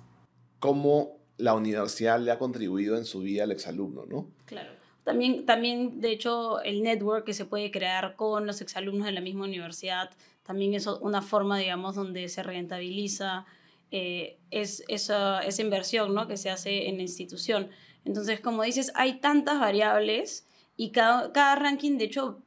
cómo 0.59 1.22
la 1.43 1.53
universidad 1.55 2.21
le 2.21 2.31
ha 2.31 2.37
contribuido 2.39 2.95
en 2.95 3.03
su 3.03 3.19
vida 3.19 3.43
al 3.43 3.51
exalumno, 3.51 4.05
¿no? 4.05 4.29
Claro. 4.45 4.71
También, 5.03 5.45
también, 5.45 5.99
de 5.99 6.11
hecho, 6.11 6.61
el 6.61 6.81
network 6.81 7.25
que 7.25 7.33
se 7.33 7.43
puede 7.43 7.69
crear 7.69 8.15
con 8.15 8.47
los 8.47 8.61
exalumnos 8.61 9.05
de 9.05 9.11
la 9.11 9.19
misma 9.19 9.43
universidad 9.43 10.09
también 10.43 10.73
es 10.73 10.87
una 10.87 11.21
forma, 11.21 11.57
digamos, 11.57 11.95
donde 11.95 12.29
se 12.29 12.43
rentabiliza 12.43 13.45
eh, 13.91 14.37
es, 14.51 14.85
esa, 14.87 15.41
esa 15.41 15.61
inversión 15.61 16.13
¿no? 16.13 16.29
que 16.29 16.37
se 16.37 16.49
hace 16.49 16.87
en 16.87 16.95
la 16.95 17.01
institución. 17.01 17.67
Entonces, 18.05 18.39
como 18.39 18.63
dices, 18.63 18.93
hay 18.95 19.19
tantas 19.19 19.59
variables 19.59 20.47
y 20.77 20.91
cada, 20.91 21.33
cada 21.33 21.55
ranking, 21.57 21.97
de 21.97 22.05
hecho, 22.05 22.41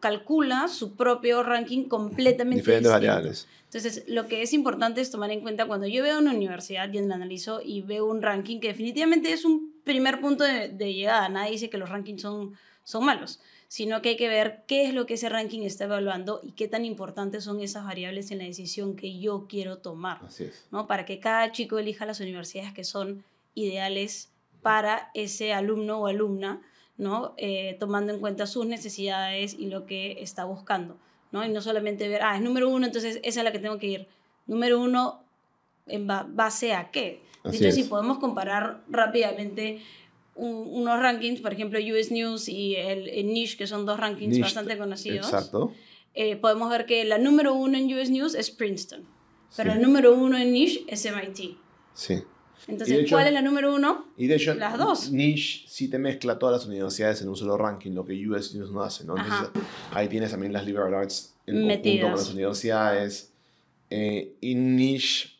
calcula 0.00 0.66
su 0.66 0.96
propio 0.96 1.44
ranking 1.44 1.84
completamente 1.84 2.60
Diferentes 2.60 2.90
variables. 2.90 3.46
Entonces, 3.68 4.04
lo 4.08 4.28
que 4.28 4.42
es 4.42 4.52
importante 4.52 5.00
es 5.00 5.10
tomar 5.10 5.30
en 5.30 5.40
cuenta 5.40 5.66
cuando 5.66 5.86
yo 5.86 6.02
veo 6.02 6.18
una 6.18 6.32
universidad 6.32 6.92
y 6.92 7.00
la 7.00 7.14
analizo 7.14 7.60
y 7.62 7.82
veo 7.82 8.06
un 8.06 8.22
ranking 8.22 8.60
que 8.60 8.68
definitivamente 8.68 9.32
es 9.32 9.44
un 9.44 9.74
primer 9.84 10.20
punto 10.20 10.44
de, 10.44 10.68
de 10.68 10.94
llegada. 10.94 11.28
Nadie 11.28 11.52
dice 11.52 11.68
que 11.68 11.76
los 11.76 11.90
rankings 11.90 12.22
son, 12.22 12.54
son 12.82 13.04
malos 13.04 13.40
sino 13.68 14.00
que 14.00 14.10
hay 14.10 14.16
que 14.16 14.28
ver 14.28 14.64
qué 14.66 14.86
es 14.86 14.94
lo 14.94 15.06
que 15.06 15.14
ese 15.14 15.28
ranking 15.28 15.62
está 15.62 15.84
evaluando 15.84 16.40
y 16.42 16.52
qué 16.52 16.68
tan 16.68 16.86
importantes 16.86 17.44
son 17.44 17.60
esas 17.60 17.84
variables 17.84 18.30
en 18.30 18.38
la 18.38 18.44
decisión 18.44 18.96
que 18.96 19.18
yo 19.18 19.46
quiero 19.46 19.78
tomar, 19.78 20.20
¿no? 20.70 20.86
Para 20.86 21.04
que 21.04 21.20
cada 21.20 21.52
chico 21.52 21.78
elija 21.78 22.06
las 22.06 22.20
universidades 22.20 22.72
que 22.72 22.84
son 22.84 23.24
ideales 23.54 24.30
para 24.62 25.10
ese 25.12 25.52
alumno 25.52 26.00
o 26.00 26.06
alumna, 26.06 26.62
¿no? 26.96 27.34
Eh, 27.36 27.76
tomando 27.78 28.12
en 28.12 28.20
cuenta 28.20 28.46
sus 28.46 28.64
necesidades 28.64 29.54
y 29.54 29.66
lo 29.66 29.84
que 29.84 30.22
está 30.22 30.44
buscando, 30.46 30.96
¿no? 31.32 31.44
Y 31.44 31.48
no 31.48 31.60
solamente 31.60 32.08
ver, 32.08 32.22
ah, 32.22 32.36
es 32.36 32.42
número 32.42 32.68
uno, 32.68 32.86
entonces 32.86 33.20
esa 33.22 33.40
es 33.40 33.44
la 33.44 33.52
que 33.52 33.58
tengo 33.58 33.78
que 33.78 33.86
ir. 33.86 34.06
Número 34.46 34.80
uno, 34.80 35.22
¿en 35.86 36.06
base 36.06 36.74
a 36.74 36.90
qué? 36.90 37.22
De 37.44 37.56
hecho, 37.56 37.72
si 37.72 37.84
podemos 37.84 38.18
comparar 38.18 38.82
rápidamente 38.88 39.80
unos 40.34 41.00
rankings, 41.00 41.40
por 41.40 41.52
ejemplo, 41.52 41.78
US 41.80 42.10
News 42.10 42.48
y 42.48 42.76
el, 42.76 43.26
Niche, 43.26 43.56
que 43.56 43.66
son 43.66 43.86
dos 43.86 43.98
rankings 43.98 44.38
bastante 44.40 44.78
conocidos. 44.78 45.26
Exacto. 45.26 45.72
Eh, 46.14 46.36
podemos 46.36 46.70
ver 46.70 46.86
que 46.86 47.04
la 47.04 47.18
número 47.18 47.54
uno 47.54 47.76
en 47.76 47.92
US 47.94 48.10
News 48.10 48.34
es 48.34 48.50
Princeton, 48.50 49.04
pero 49.56 49.72
el 49.72 49.82
número 49.82 50.14
uno 50.14 50.36
en 50.36 50.52
Niche 50.52 50.84
es 50.86 51.04
MIT. 51.04 51.56
Sí. 51.94 52.22
Entonces, 52.66 53.08
¿cuál 53.08 53.28
es 53.28 53.32
la 53.32 53.42
número 53.42 53.74
uno? 53.74 54.06
Y 54.16 54.26
de 54.26 54.36
hecho, 54.36 54.54
las 54.54 54.76
dos. 54.76 55.10
Niche 55.10 55.64
sí 55.68 55.88
te 55.88 55.98
mezcla 55.98 56.38
todas 56.38 56.60
las 56.60 56.66
universidades 56.66 57.22
en 57.22 57.28
un 57.28 57.36
solo 57.36 57.56
ranking, 57.56 57.92
lo 57.92 58.04
que 58.04 58.14
US 58.28 58.54
News 58.54 58.70
no 58.70 58.82
hace, 58.82 59.04
¿no? 59.04 59.16
Entonces, 59.16 59.50
ahí 59.92 60.08
tienes 60.08 60.30
también 60.30 60.52
las 60.52 60.66
liberal 60.66 60.94
arts 60.94 61.34
en 61.46 61.68
conjunto 61.68 62.02
con 62.02 62.10
las 62.12 62.30
universidades. 62.30 63.32
Eh, 63.90 64.34
y 64.40 64.54
Niche 64.54 65.30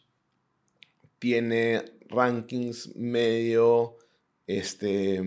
tiene 1.18 1.84
rankings 2.08 2.94
medio 2.96 3.96
este, 4.46 5.22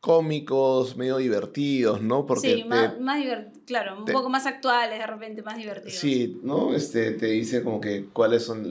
cómicos, 0.00 0.96
medio 0.96 1.16
divertidos, 1.16 2.00
¿no? 2.00 2.24
Porque 2.24 2.54
sí, 2.54 2.64
más, 2.64 2.94
claro, 3.66 3.98
un 3.98 4.04
poco 4.04 4.28
más 4.28 4.46
actuales, 4.46 4.98
de 4.98 5.06
repente, 5.06 5.42
más 5.42 5.56
divertidos. 5.56 5.98
Sí, 5.98 6.40
¿no? 6.42 6.72
Este, 6.72 7.12
te 7.12 7.26
dice 7.26 7.64
como 7.64 7.80
que 7.80 8.06
cuáles 8.12 8.44
son 8.44 8.62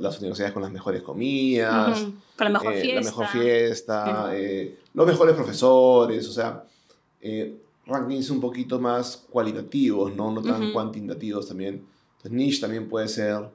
las 0.00 0.18
universidades 0.18 0.54
con 0.54 0.62
las 0.62 0.72
mejores 0.72 1.02
comidas. 1.02 2.06
Con 2.36 2.52
la 2.52 2.58
mejor 2.58 2.74
fiesta. 2.74 2.88
Eh, 2.88 2.94
la 2.94 3.00
mejor 3.02 3.26
fiesta, 3.26 4.30
eh, 4.34 4.78
los 4.94 5.06
mejores 5.06 5.34
profesores, 5.34 6.26
o 6.26 6.32
sea, 6.32 6.64
eh, 7.20 7.54
rankings 7.84 8.30
un 8.30 8.40
poquito 8.40 8.78
más 8.78 9.26
cualitativos, 9.30 10.14
¿no? 10.16 10.30
No 10.30 10.42
tan 10.42 10.72
cuantitativos 10.72 11.48
también. 11.48 11.84
Entonces, 12.16 12.32
niche 12.32 12.60
también 12.60 12.88
puede 12.88 13.08
ser 13.08 13.46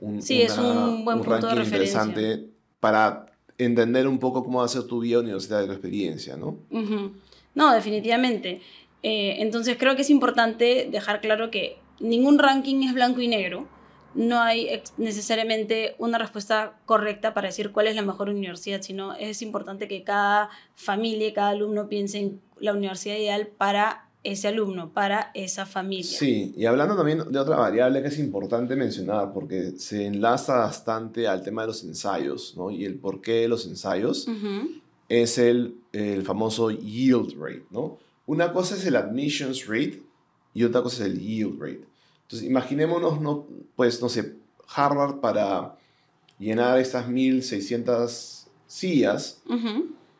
un, 0.00 0.22
sí, 0.22 0.42
es 0.42 0.56
un, 0.56 1.04
buen 1.04 1.18
punto 1.18 1.32
ranking 1.32 1.56
de 1.56 1.64
interesante 1.64 2.48
para 2.80 3.25
entender 3.58 4.06
un 4.06 4.18
poco 4.18 4.44
cómo 4.44 4.60
va 4.60 4.66
a 4.66 4.68
ser 4.68 4.84
tu 4.84 5.00
vida 5.00 5.20
universitaria, 5.20 5.66
tu 5.66 5.72
experiencia, 5.72 6.36
¿no? 6.36 6.58
No, 7.54 7.72
definitivamente. 7.72 8.60
Eh, 9.02 9.36
entonces 9.38 9.76
creo 9.78 9.96
que 9.96 10.02
es 10.02 10.10
importante 10.10 10.88
dejar 10.90 11.20
claro 11.20 11.50
que 11.50 11.78
ningún 12.00 12.38
ranking 12.38 12.82
es 12.82 12.94
blanco 12.94 13.20
y 13.20 13.28
negro. 13.28 13.68
No 14.14 14.40
hay 14.40 14.82
necesariamente 14.96 15.94
una 15.98 16.18
respuesta 16.18 16.78
correcta 16.86 17.34
para 17.34 17.48
decir 17.48 17.70
cuál 17.70 17.86
es 17.86 17.96
la 17.96 18.02
mejor 18.02 18.30
universidad, 18.30 18.80
sino 18.80 19.14
es 19.14 19.42
importante 19.42 19.88
que 19.88 20.04
cada 20.04 20.48
familia, 20.74 21.32
cada 21.34 21.50
alumno 21.50 21.88
piense 21.88 22.18
en 22.18 22.40
la 22.58 22.72
universidad 22.72 23.16
ideal 23.16 23.46
para 23.46 24.05
ese 24.26 24.48
alumno, 24.48 24.92
para 24.92 25.30
esa 25.34 25.66
familia. 25.66 26.18
Sí, 26.18 26.52
y 26.56 26.66
hablando 26.66 26.96
también 26.96 27.22
de 27.30 27.38
otra 27.38 27.56
variable 27.56 28.02
que 28.02 28.08
es 28.08 28.18
importante 28.18 28.74
mencionar, 28.74 29.32
porque 29.32 29.72
se 29.78 30.06
enlaza 30.06 30.56
bastante 30.56 31.28
al 31.28 31.42
tema 31.42 31.62
de 31.62 31.68
los 31.68 31.84
ensayos, 31.84 32.54
¿no? 32.56 32.70
Y 32.70 32.84
el 32.84 32.98
porqué 32.98 33.42
de 33.42 33.48
los 33.48 33.66
ensayos 33.66 34.28
es 35.08 35.38
el, 35.38 35.76
el 35.92 36.24
famoso 36.24 36.70
yield 36.70 37.34
rate, 37.38 37.66
¿no? 37.70 37.98
Una 38.26 38.52
cosa 38.52 38.74
es 38.74 38.84
el 38.84 38.96
admissions 38.96 39.66
rate 39.66 40.02
y 40.52 40.64
otra 40.64 40.82
cosa 40.82 41.04
es 41.04 41.12
el 41.12 41.20
yield 41.20 41.60
rate. 41.60 41.84
Entonces, 42.22 42.48
imaginémonos, 42.48 43.20
¿no? 43.20 43.46
pues, 43.76 44.02
no 44.02 44.08
sé, 44.08 44.34
Harvard 44.74 45.20
para 45.20 45.76
llenar 46.40 46.80
estas 46.80 47.08
1600 47.08 48.48
sillas, 48.66 49.42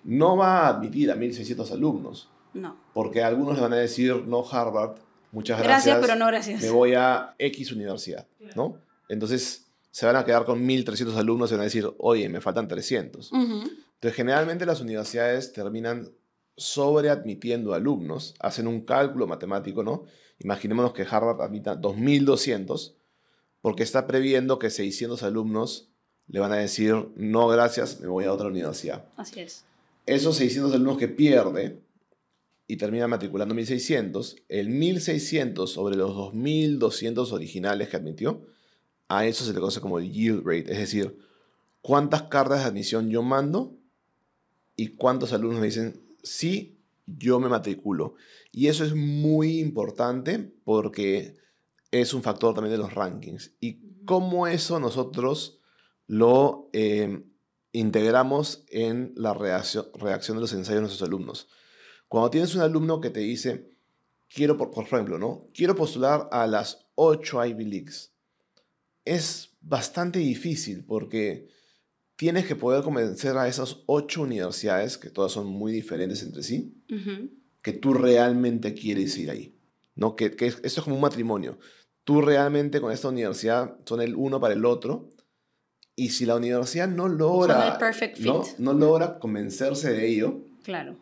no 0.05 0.37
va 0.37 0.61
a 0.61 0.69
admitir 0.69 1.11
a 1.11 1.16
1600 1.16 1.73
alumnos 1.73 2.29
no. 2.57 2.77
Porque 2.95 3.23
algunos 3.23 3.57
le 3.57 3.62
van 3.62 3.73
a 3.73 3.77
decir, 3.77 4.25
no 4.27 4.45
Harvard, 4.49 4.97
muchas 5.33 5.59
gracias. 5.59 5.85
Gracias, 5.85 6.07
pero 6.07 6.19
no 6.19 6.27
gracias. 6.27 6.62
Me 6.62 6.71
voy 6.71 6.95
a 6.95 7.35
X 7.38 7.73
universidad, 7.73 8.27
¿no? 8.55 8.79
Entonces 9.09 9.66
se 9.90 10.07
van 10.07 10.16
a 10.16 10.25
quedar 10.25 10.45
con 10.45 10.66
1.300 10.66 11.14
alumnos 11.16 11.51
y 11.51 11.55
van 11.55 11.62
a 11.62 11.64
decir, 11.64 11.88
oye, 11.99 12.29
me 12.29 12.40
faltan 12.40 12.69
300. 12.69 13.31
Entonces 13.33 14.14
generalmente 14.14 14.66
las 14.66 14.81
universidades 14.81 15.53
terminan 15.53 16.11
sobreadmitiendo 16.57 17.75
alumnos, 17.75 18.35
hacen 18.40 18.66
un 18.66 18.83
cálculo 18.83 19.27
matemático, 19.27 19.83
¿no? 19.83 20.05
Imaginémonos 20.38 20.92
que 20.92 21.07
Harvard 21.09 21.40
admita 21.40 21.81
2.200 21.81 22.95
porque 23.61 23.83
está 23.83 24.07
previendo 24.07 24.59
que 24.59 24.71
600 24.71 25.23
alumnos 25.23 25.88
le 26.29 26.40
van 26.40 26.53
a 26.53 26.57
decir, 26.57 27.09
no, 27.16 27.49
gracias, 27.49 28.01
me 28.01 28.09
voy 28.09 28.25
a 28.25 28.33
otra 28.33 28.49
universidad. 28.49 29.07
Así 29.16 29.40
es. 29.40 29.64
Esos 30.07 30.37
600 30.37 30.75
alumnos 30.75 30.99
que 30.99 31.09
pierde 31.09 31.81
y 32.66 32.76
termina 32.76 33.07
matriculando 33.07 33.55
1600, 33.55 34.37
el 34.48 34.68
1600 34.68 35.70
sobre 35.70 35.96
los 35.96 36.14
2200 36.14 37.33
originales 37.33 37.88
que 37.88 37.96
admitió, 37.96 38.46
a 39.09 39.26
eso 39.26 39.44
se 39.44 39.52
le 39.52 39.61
conoce 39.61 39.81
como 39.81 39.98
el 39.98 40.11
yield 40.11 40.42
rate, 40.44 40.72
es 40.72 40.79
decir, 40.79 41.18
cuántas 41.81 42.22
cartas 42.24 42.61
de 42.61 42.66
admisión 42.66 43.09
yo 43.11 43.22
mando 43.22 43.76
y 44.74 44.88
cuántos 44.88 45.33
alumnos 45.33 45.61
me 45.61 45.66
dicen 45.66 46.00
sí 46.22 46.76
yo 47.07 47.38
me 47.38 47.48
matriculo. 47.48 48.14
Y 48.52 48.66
eso 48.66 48.85
es 48.85 48.94
muy 48.94 49.61
importante 49.61 50.38
porque 50.64 51.37
es 51.90 52.12
un 52.14 52.22
factor 52.22 52.55
también 52.55 52.72
de 52.72 52.79
los 52.79 52.94
rankings. 52.94 53.52
Y 53.61 54.05
cómo 54.05 54.46
eso 54.46 54.81
nosotros 54.81 55.61
lo 56.07 56.68
eh, 56.72 57.22
integramos 57.72 58.64
en 58.68 59.12
la 59.16 59.35
reacción, 59.35 59.87
reacción 59.94 60.37
de 60.37 60.40
los 60.42 60.52
ensayos 60.52 60.76
de 60.76 60.81
nuestros 60.83 61.09
alumnos. 61.09 61.48
Cuando 62.09 62.31
tienes 62.31 62.55
un 62.55 62.62
alumno 62.62 63.01
que 63.01 63.11
te 63.11 63.21
dice, 63.21 63.71
quiero, 64.29 64.57
por, 64.57 64.71
por 64.71 64.85
ejemplo, 64.85 65.19
¿no? 65.19 65.49
quiero 65.55 65.75
postular 65.75 66.29
a 66.33 66.47
las 66.47 66.87
8 66.95 67.47
Ivy 67.47 67.64
Leagues, 67.64 68.12
es 69.05 69.51
bastante 69.61 70.19
difícil 70.19 70.85
porque 70.85 71.49
tienes 72.16 72.47
que 72.47 72.57
poder 72.57 72.83
convencer 72.83 73.37
a 73.37 73.49
esas 73.49 73.79
8 73.87 74.23
universidades, 74.23 74.99
que 74.99 75.11
todas 75.11 75.33
son 75.33 75.47
muy 75.47 75.73
diferentes 75.73 76.23
entre 76.23 76.42
sí, 76.42 76.75
que 77.62 77.73
tú 77.73 77.95
realmente 77.95 78.75
quieres 78.75 79.16
ir 79.19 79.31
ahí. 79.31 79.57
¿no? 79.97 80.14
Que, 80.14 80.37
que 80.37 80.47
esto 80.47 80.61
es 80.64 80.81
como 80.81 80.95
un 80.95 81.03
matrimonio. 81.03 81.59
Tú 82.05 82.21
realmente 82.21 82.81
con 82.81 82.92
esta 82.92 83.09
universidad 83.09 83.77
son 83.85 84.01
el 84.01 84.14
uno 84.14 84.38
para 84.38 84.55
el 84.55 84.64
otro. 84.64 85.09
Y 85.97 86.11
si 86.11 86.27
la 86.27 86.37
universidad 86.37 86.88
no 86.88 87.09
logra, 87.09 87.79
¿no? 88.21 88.45
no 88.59 88.73
logra 88.75 89.19
convencerse 89.19 89.92
de 89.92 90.07
ello, 90.07 90.42
claro. 90.62 90.97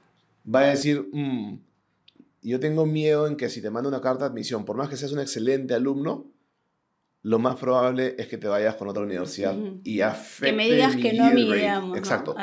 Va 0.53 0.61
a 0.61 0.67
decir, 0.67 1.09
mm, 1.13 1.59
yo 2.43 2.61
tengo 2.61 2.87
miedo 2.87 3.27
en 3.27 3.37
que 3.37 3.49
si 3.49 3.63
te 3.63 3.71
mando 3.71 3.89
una 3.89 4.01
carta 4.01 4.25
de 4.25 4.31
admisión, 4.31 4.65
por 4.65 4.77
más 4.77 4.89
que 4.89 4.97
seas 4.97 5.13
un 5.13 5.21
excelente 5.21 5.75
alumno, 5.75 6.27
lo 7.23 7.39
más 7.39 7.57
probable 7.57 8.15
es 8.19 8.29
que 8.29 8.37
te 8.37 8.49
vayas 8.49 8.75
con 8.75 8.87
otra 8.87 9.03
universidad 9.03 9.57
y 9.83 10.03
afecte 10.03 10.51
Que 10.51 10.53
me 10.53 10.71
digas 10.71 10.95
que 10.95 11.15
no 11.15 11.97
Exacto. 11.97 12.37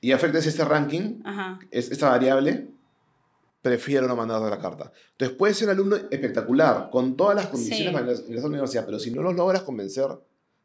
Y 0.00 0.12
afectes 0.12 0.46
este 0.46 0.64
ranking, 0.64 1.20
Es, 1.70 1.90
esta 1.90 2.10
variable, 2.10 2.68
prefiero 3.60 4.06
no 4.06 4.16
mandarte 4.16 4.48
la 4.48 4.58
carta. 4.58 4.92
Entonces, 5.12 5.36
puedes 5.36 5.56
ser 5.56 5.68
un 5.68 5.74
alumno 5.74 5.96
espectacular, 5.96 6.88
con 6.90 7.16
todas 7.16 7.34
las 7.34 7.46
condiciones 7.48 7.92
para 7.92 8.04
ingresar 8.12 8.38
a 8.38 8.40
la 8.42 8.46
universidad, 8.46 8.86
pero 8.86 8.98
si 8.98 9.10
no 9.10 9.20
los 9.20 9.34
logras 9.34 9.62
convencer 9.62 10.06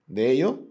de 0.08 0.32
ello, 0.32 0.62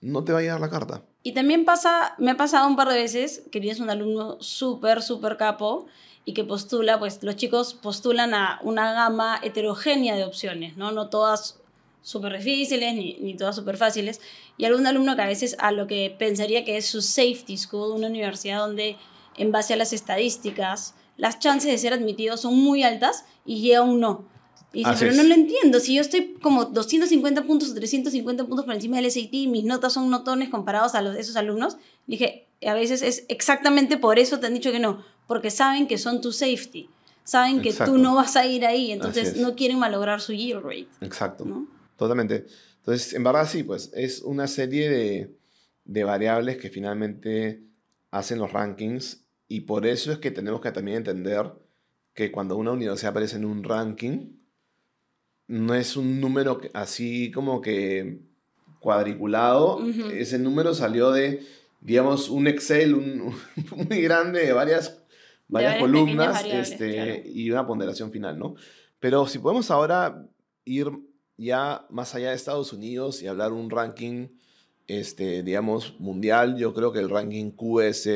no 0.00 0.24
te 0.24 0.32
va 0.32 0.38
a 0.38 0.42
llegar 0.42 0.60
la 0.60 0.70
carta. 0.70 1.04
Y 1.22 1.32
también 1.32 1.64
pasa, 1.64 2.14
me 2.18 2.32
ha 2.32 2.36
pasado 2.36 2.66
un 2.66 2.76
par 2.76 2.88
de 2.88 2.96
veces 2.96 3.42
que 3.52 3.60
tienes 3.60 3.80
un 3.80 3.90
alumno 3.90 4.38
súper, 4.40 5.02
súper 5.02 5.36
capo 5.36 5.86
y 6.24 6.34
que 6.34 6.44
postula, 6.44 6.98
pues 6.98 7.22
los 7.22 7.36
chicos 7.36 7.74
postulan 7.74 8.34
a 8.34 8.60
una 8.62 8.92
gama 8.92 9.40
heterogénea 9.42 10.16
de 10.16 10.24
opciones, 10.24 10.76
¿no? 10.76 10.90
No 10.90 11.08
todas 11.08 11.60
súper 12.02 12.36
difíciles 12.38 12.94
ni, 12.94 13.18
ni 13.20 13.36
todas 13.36 13.54
súper 13.54 13.76
fáciles. 13.76 14.20
Y 14.56 14.64
algún 14.64 14.86
alumno 14.86 15.14
que 15.14 15.22
a 15.22 15.26
veces 15.26 15.56
a 15.60 15.70
lo 15.70 15.86
que 15.86 16.14
pensaría 16.18 16.64
que 16.64 16.76
es 16.76 16.86
su 16.86 17.02
safety 17.02 17.56
school, 17.56 17.92
una 17.92 18.08
universidad 18.08 18.58
donde 18.58 18.96
en 19.36 19.52
base 19.52 19.74
a 19.74 19.76
las 19.76 19.92
estadísticas 19.92 20.94
las 21.16 21.38
chances 21.38 21.70
de 21.70 21.78
ser 21.78 21.92
admitido 21.92 22.36
son 22.36 22.56
muy 22.56 22.82
altas 22.82 23.24
y 23.44 23.60
llega 23.60 23.82
un 23.82 24.00
no. 24.00 24.31
Y 24.72 24.84
dice, 24.84 25.06
pero 25.06 25.14
no 25.14 25.22
lo 25.24 25.34
entiendo, 25.34 25.80
si 25.80 25.94
yo 25.94 26.00
estoy 26.00 26.34
como 26.40 26.64
250 26.64 27.44
puntos 27.44 27.70
o 27.70 27.74
350 27.74 28.44
puntos 28.46 28.64
por 28.64 28.74
encima 28.74 28.96
del 28.96 29.10
SAT 29.10 29.32
y 29.32 29.46
mis 29.46 29.64
notas 29.64 29.92
son 29.92 30.08
notones 30.08 30.48
comparados 30.48 30.94
a 30.94 31.02
los 31.02 31.16
esos 31.16 31.36
alumnos, 31.36 31.76
dije, 32.06 32.46
a 32.66 32.74
veces 32.74 33.02
es 33.02 33.24
exactamente 33.28 33.98
por 33.98 34.18
eso 34.18 34.40
te 34.40 34.46
han 34.46 34.54
dicho 34.54 34.72
que 34.72 34.78
no, 34.78 35.04
porque 35.26 35.50
saben 35.50 35.86
que 35.86 35.98
son 35.98 36.20
tu 36.20 36.32
safety, 36.32 36.88
saben 37.24 37.60
que 37.60 37.72
tú 37.72 37.98
no 37.98 38.14
vas 38.14 38.36
a 38.36 38.46
ir 38.46 38.64
ahí, 38.64 38.92
entonces 38.92 39.36
no 39.36 39.54
quieren 39.54 39.78
malograr 39.78 40.20
su 40.20 40.32
yield 40.32 40.62
rate. 40.62 40.88
Exacto, 41.00 41.66
totalmente. 41.96 42.46
Entonces, 42.78 43.12
en 43.12 43.22
verdad 43.24 43.46
sí, 43.48 43.62
pues 43.62 43.90
es 43.94 44.22
una 44.22 44.48
serie 44.48 44.88
de, 44.88 45.36
de 45.84 46.04
variables 46.04 46.56
que 46.56 46.70
finalmente 46.70 47.62
hacen 48.10 48.38
los 48.38 48.52
rankings 48.52 49.24
y 49.48 49.60
por 49.60 49.86
eso 49.86 50.12
es 50.12 50.18
que 50.18 50.30
tenemos 50.30 50.60
que 50.60 50.72
también 50.72 50.98
entender 50.98 51.52
que 52.14 52.32
cuando 52.32 52.56
una 52.56 52.72
universidad 52.72 53.10
aparece 53.10 53.36
en 53.36 53.44
un 53.44 53.64
ranking, 53.64 54.41
no 55.52 55.74
es 55.74 55.98
un 55.98 56.18
número 56.18 56.62
así 56.72 57.30
como 57.30 57.60
que 57.60 58.20
cuadriculado. 58.80 59.84
Ese 60.10 60.38
número 60.38 60.72
salió 60.72 61.10
de, 61.10 61.42
digamos, 61.82 62.30
un 62.30 62.46
Excel 62.46 62.96
muy 63.76 64.00
grande 64.00 64.46
de 64.46 64.52
varias, 64.54 65.02
varias, 65.48 65.78
columnas 65.78 66.42
este, 66.46 67.22
y 67.26 67.50
una 67.50 67.66
ponderación 67.66 68.10
final, 68.10 68.38
¿no? 68.38 68.54
Pero 68.98 69.26
si 69.26 69.40
podemos 69.40 69.70
ahora 69.70 70.26
ir 70.64 70.90
ya 71.36 71.84
más 71.90 72.14
allá 72.14 72.30
de 72.30 72.36
Estados 72.36 72.72
Unidos 72.72 73.22
y 73.22 73.26
hablar 73.26 73.52
un 73.52 73.68
ranking, 73.68 74.28
este, 74.86 75.42
digamos, 75.42 76.00
mundial, 76.00 76.56
yo 76.56 76.72
creo 76.72 76.92
que 76.92 77.00
el 77.00 77.10
ranking 77.10 77.50
QS 77.50 78.06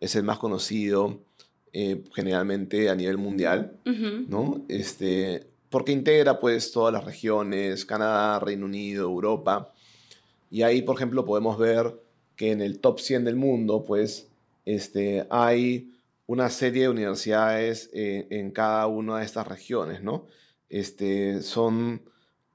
es 0.00 0.14
el 0.14 0.24
más 0.24 0.38
conocido 0.38 1.22
eh, 1.72 2.04
generalmente 2.14 2.90
a 2.90 2.94
nivel 2.94 3.16
mundial, 3.16 3.78
¿no? 4.28 4.62
Este, 4.68 5.55
porque 5.70 5.92
integra 5.92 6.38
pues 6.38 6.70
todas 6.72 6.92
las 6.92 7.04
regiones, 7.04 7.84
Canadá, 7.84 8.38
Reino 8.38 8.66
Unido, 8.66 9.04
Europa. 9.04 9.72
Y 10.50 10.62
ahí, 10.62 10.82
por 10.82 10.96
ejemplo, 10.96 11.24
podemos 11.24 11.58
ver 11.58 12.00
que 12.36 12.52
en 12.52 12.60
el 12.60 12.78
top 12.78 13.00
100 13.00 13.24
del 13.24 13.36
mundo, 13.36 13.84
pues, 13.84 14.28
este, 14.64 15.26
hay 15.30 15.92
una 16.26 16.50
serie 16.50 16.82
de 16.82 16.88
universidades 16.88 17.90
eh, 17.92 18.26
en 18.30 18.50
cada 18.50 18.86
una 18.86 19.18
de 19.18 19.24
estas 19.24 19.46
regiones, 19.46 20.02
¿no? 20.02 20.26
Este, 20.68 21.42
son 21.42 22.02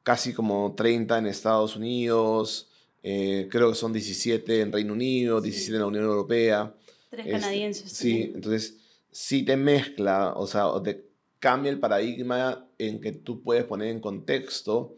casi 0.04 0.34
como 0.34 0.74
30 0.76 1.20
en 1.20 1.28
Estados 1.28 1.76
Unidos, 1.76 2.70
eh, 3.04 3.48
creo 3.50 3.70
que 3.70 3.76
son 3.76 3.94
17 3.94 4.62
en 4.62 4.72
Reino 4.72 4.94
Unido, 4.94 5.42
17 5.42 5.76
en 5.76 5.82
la 5.82 5.88
Unión 5.88 6.04
Europea. 6.04 6.74
Tres 7.10 7.26
este, 7.26 7.40
canadienses. 7.40 7.92
sí, 7.92 8.32
entonces 8.34 8.78
sí 9.12 9.44
te 9.44 9.58
mezcla, 9.58 10.34
o 10.36 10.48
sea, 10.48 10.66
te 10.84 11.06
cambia 11.40 11.72
el 11.72 11.80
paradigma 11.80 12.68
en 12.88 13.00
que 13.00 13.12
tú 13.12 13.42
puedes 13.42 13.64
poner 13.66 13.90
en 13.90 14.00
contexto 14.00 14.96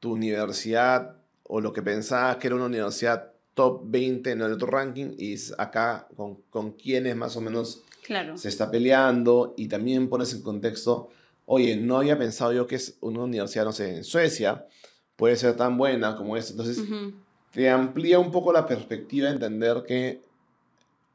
tu 0.00 0.12
universidad 0.12 1.16
o 1.44 1.60
lo 1.60 1.72
que 1.72 1.82
pensabas 1.82 2.36
que 2.36 2.48
era 2.48 2.56
una 2.56 2.66
universidad 2.66 3.32
top 3.54 3.82
20 3.84 4.30
en 4.30 4.42
el 4.42 4.52
otro 4.52 4.66
ranking 4.68 5.14
y 5.16 5.36
acá 5.58 6.08
con, 6.16 6.36
con 6.50 6.72
quienes 6.72 7.16
más 7.16 7.36
o 7.36 7.40
menos 7.40 7.82
claro. 8.04 8.36
se 8.36 8.48
está 8.48 8.70
peleando 8.70 9.54
y 9.56 9.68
también 9.68 10.08
pones 10.08 10.32
en 10.32 10.42
contexto, 10.42 11.10
oye, 11.46 11.76
no 11.76 11.98
había 11.98 12.18
pensado 12.18 12.52
yo 12.52 12.66
que 12.66 12.76
es 12.76 12.96
una 13.00 13.24
universidad, 13.24 13.64
no 13.64 13.72
sé, 13.72 13.96
en 13.96 14.04
Suecia 14.04 14.66
puede 15.16 15.36
ser 15.36 15.56
tan 15.56 15.78
buena 15.78 16.16
como 16.16 16.36
esta. 16.36 16.52
Entonces, 16.52 16.84
te 17.52 17.70
amplía 17.70 18.18
un 18.18 18.30
poco 18.30 18.52
la 18.52 18.66
perspectiva 18.66 19.28
de 19.28 19.34
entender 19.34 19.84
que 19.86 20.20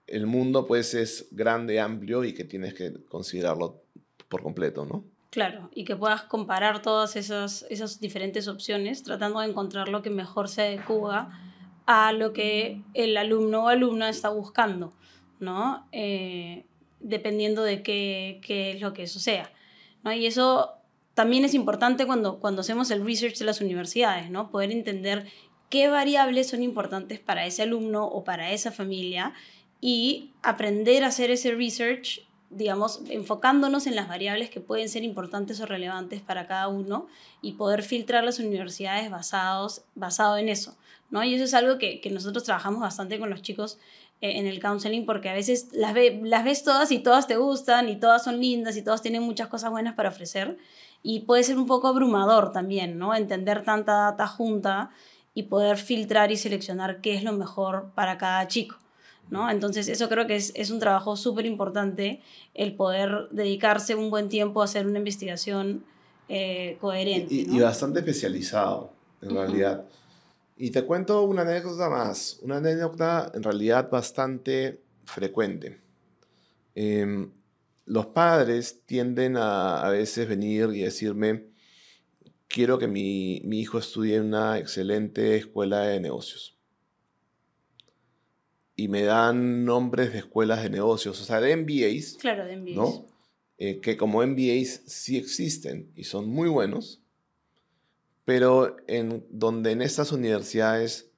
el 0.08 0.26
mundo 0.26 0.66
pues 0.66 0.94
es 0.94 1.28
grande, 1.32 1.80
amplio 1.80 2.24
y 2.24 2.34
que 2.34 2.46
tienes 2.46 2.74
que 2.74 2.94
considerarlo 3.10 3.82
por 4.30 4.44
completo, 4.44 4.86
¿no? 4.86 5.04
Claro, 5.30 5.70
y 5.74 5.84
que 5.84 5.96
puedas 5.96 6.24
comparar 6.24 6.82
todas 6.82 7.16
esas, 7.16 7.66
esas 7.70 8.00
diferentes 8.00 8.48
opciones 8.48 9.04
tratando 9.04 9.42
de 9.42 9.48
encontrar 9.48 9.90
lo 9.90 10.02
que 10.02 10.10
mejor 10.10 10.48
se 10.48 10.62
adecua 10.62 11.30
a 11.86 12.12
lo 12.14 12.34
que 12.34 12.82
el 12.94 13.18
alumno 13.18 13.66
o 13.66 13.68
alumna 13.68 14.10
está 14.10 14.30
buscando, 14.30 14.94
¿no? 15.40 15.88
Eh, 15.92 16.66
dependiendo 17.00 17.64
de 17.64 17.84
qué, 17.84 18.40
qué, 18.42 18.72
es 18.72 18.82
lo 18.82 18.94
que 18.94 19.04
eso 19.04 19.20
sea. 19.20 19.52
¿no? 20.04 20.14
Y 20.14 20.26
eso 20.26 20.74
también 21.14 21.46
es 21.46 21.54
importante 21.54 22.06
cuando, 22.06 22.40
cuando 22.40 22.62
hacemos 22.62 22.92
el 22.92 23.04
research 23.04 23.38
de 23.38 23.46
las 23.46 23.62
universidades, 23.62 24.30
¿no? 24.30 24.50
Poder 24.50 24.72
entender 24.72 25.28
qué 25.70 25.88
variables 25.88 26.50
son 26.50 26.64
importantes 26.64 27.20
para 27.20 27.46
ese 27.46 27.64
alumno 27.64 28.06
o 28.06 28.24
para 28.24 28.52
esa 28.52 28.72
familia 28.72 29.34
y 29.82 30.32
aprender 30.42 31.04
a 31.04 31.08
hacer 31.08 31.32
ese 31.32 31.54
research, 31.54 32.27
digamos, 32.50 33.02
enfocándonos 33.10 33.88
en 33.88 33.96
las 33.96 34.08
variables 34.08 34.50
que 34.50 34.62
pueden 34.62 34.90
ser 34.90 35.04
importantes 35.04 35.60
o 35.60 35.66
relevantes 35.66 36.22
para 36.22 36.48
cada 36.48 36.68
uno 36.68 37.08
y 37.42 37.54
poder 37.54 37.84
filtrar 37.84 38.24
las 38.24 38.40
universidades 38.40 39.12
basados, 39.12 39.84
basado 39.96 40.38
en 40.38 40.50
eso. 40.50 40.76
¿no? 41.10 41.24
Y 41.24 41.36
eso 41.36 41.44
es 41.44 41.54
algo 41.54 41.78
que, 41.78 42.02
que 42.02 42.10
nosotros 42.10 42.44
trabajamos 42.44 42.82
bastante 42.82 43.20
con 43.20 43.30
los 43.30 43.42
chicos 43.42 43.80
eh, 44.22 44.40
en 44.40 44.48
el 44.48 44.60
counseling 44.60 45.06
porque 45.06 45.30
a 45.30 45.34
veces 45.34 45.70
las, 45.74 45.94
ve, 45.94 46.20
las 46.24 46.44
ves 46.44 46.64
todas 46.64 46.92
y 46.92 47.00
todas 47.00 47.28
te 47.28 47.38
gustan 47.38 47.88
y 47.88 47.98
todas 47.98 48.24
son 48.24 48.40
lindas 48.40 48.76
y 48.76 48.82
todas 48.82 49.04
tienen 49.04 49.22
muchas 49.22 49.48
cosas 49.48 49.70
buenas 49.70 49.94
para 49.94 50.10
ofrecer 50.10 50.58
y 51.04 51.22
puede 51.22 51.44
ser 51.44 51.58
un 51.58 51.68
poco 51.68 51.88
abrumador 51.88 52.52
también, 52.52 52.98
¿no? 52.98 53.14
Entender 53.14 53.64
tanta 53.64 53.94
data 53.94 54.28
junta 54.28 54.90
y 55.36 55.44
poder 55.44 55.78
filtrar 55.78 56.32
y 56.32 56.38
seleccionar 56.38 57.00
qué 57.02 57.16
es 57.16 57.24
lo 57.24 57.34
mejor 57.34 57.92
para 57.94 58.18
cada 58.18 58.48
chico. 58.48 58.78
¿No? 59.30 59.50
Entonces 59.50 59.88
eso 59.88 60.10
creo 60.10 60.28
que 60.28 60.36
es, 60.36 60.52
es 60.56 60.72
un 60.72 60.80
trabajo 60.80 61.16
súper 61.16 61.46
importante, 61.46 62.22
el 62.54 62.76
poder 62.76 63.28
dedicarse 63.32 63.96
un 63.96 64.10
buen 64.10 64.30
tiempo 64.30 64.62
a 64.62 64.66
hacer 64.66 64.88
una 64.88 65.00
investigación 65.00 65.84
eh, 66.30 66.78
coherente. 66.80 67.34
Y, 67.34 67.60
bastante 67.60 68.00
especializado, 68.00 68.92
en 69.22 69.32
realidad. 69.32 69.86
Y 70.58 70.72
te 70.72 70.84
cuento 70.84 71.24
una 71.24 71.44
anécdota 71.44 71.90
más, 71.90 72.40
una 72.42 72.58
anécdota 72.58 73.32
en 73.34 73.44
realidad 73.44 73.90
bastante 73.90 74.82
frecuente. 75.06 75.80
Em, 76.76 77.32
los 77.86 78.08
padres 78.08 78.82
tienden 78.86 79.38
a 79.38 79.82
a 79.82 79.90
veces 79.90 80.28
venir 80.28 80.70
y 80.74 80.82
decirme, 80.82 81.46
quiero 82.48 82.78
que 82.78 82.88
mi, 82.88 83.42
mi 83.46 83.60
hijo 83.62 83.78
estudie 83.78 84.16
en 84.16 84.26
una 84.26 84.58
excelente 84.58 85.38
escuela 85.38 85.82
de 85.82 86.00
negocios 86.00 86.57
y 88.78 88.88
me 88.88 89.02
dan 89.02 89.66
nombres 89.66 90.14
de 90.14 90.20
escuelas 90.20 90.64
de 90.64 90.70
negocios, 90.70 91.20
o 91.20 91.26
sea, 91.26 91.42
de 91.42 91.58
MBAs. 91.58 92.18
Claro, 92.22 92.46
de 92.46 92.56
MBAs. 92.56 92.76
¿no? 92.76 93.06
Eh, 93.58 93.80
que 93.82 93.98
como 93.98 94.26
MBAs 94.26 94.84
sí 94.86 95.18
existen 95.18 95.92
y 95.96 96.04
son 96.04 96.30
muy 96.30 96.48
buenos, 96.48 97.02
pero 98.24 98.78
en 98.88 99.26
donde 99.32 99.72
en 99.72 99.82
estas 99.82 100.12
universidades 100.12 101.10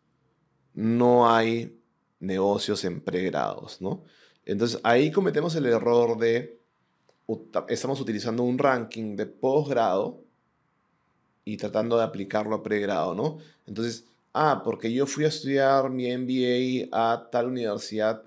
no 0.74 1.30
hay 1.30 1.78
negocios 2.22 2.86
en 2.86 3.02
pregrados, 3.02 3.82
¿no? 3.82 4.04
Entonces 4.46 4.80
ahí 4.84 5.12
cometemos 5.12 5.54
el 5.56 5.66
error 5.66 6.18
de 6.18 6.60
estamos 7.68 8.00
utilizando 8.00 8.44
un 8.44 8.58
ranking 8.58 9.16
de 9.18 9.26
posgrado 9.26 10.24
y 11.44 11.58
tratando 11.58 11.98
de 11.98 12.04
aplicarlo 12.04 12.56
a 12.56 12.64
pregrado, 12.64 13.14
¿no? 13.14 13.38
Entonces, 13.68 14.06
ah, 14.40 14.62
porque 14.64 14.94
yo 14.94 15.06
fui 15.06 15.26
a 15.26 15.28
estudiar 15.28 15.90
mi 15.90 16.06
MBA 16.16 16.88
a 16.92 17.30
tal 17.30 17.48
universidad, 17.48 18.24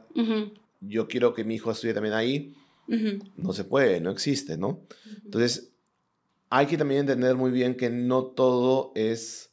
yo 0.80 1.08
quiero 1.08 1.32
que 1.32 1.42
mi 1.42 1.54
hijo 1.54 1.70
estudie 1.70 1.94
también 1.94 2.14
ahí. 2.14 2.54
No 3.36 3.52
se 3.54 3.64
puede, 3.64 4.00
no 4.00 4.10
existe, 4.10 4.58
¿no? 4.58 4.82
Entonces, 5.24 5.72
hay 6.50 6.66
que 6.66 6.76
también 6.76 7.00
entender 7.00 7.34
muy 7.36 7.50
bien 7.50 7.76
que 7.76 7.88
no 7.88 8.24
todo 8.24 8.92
es 8.94 9.50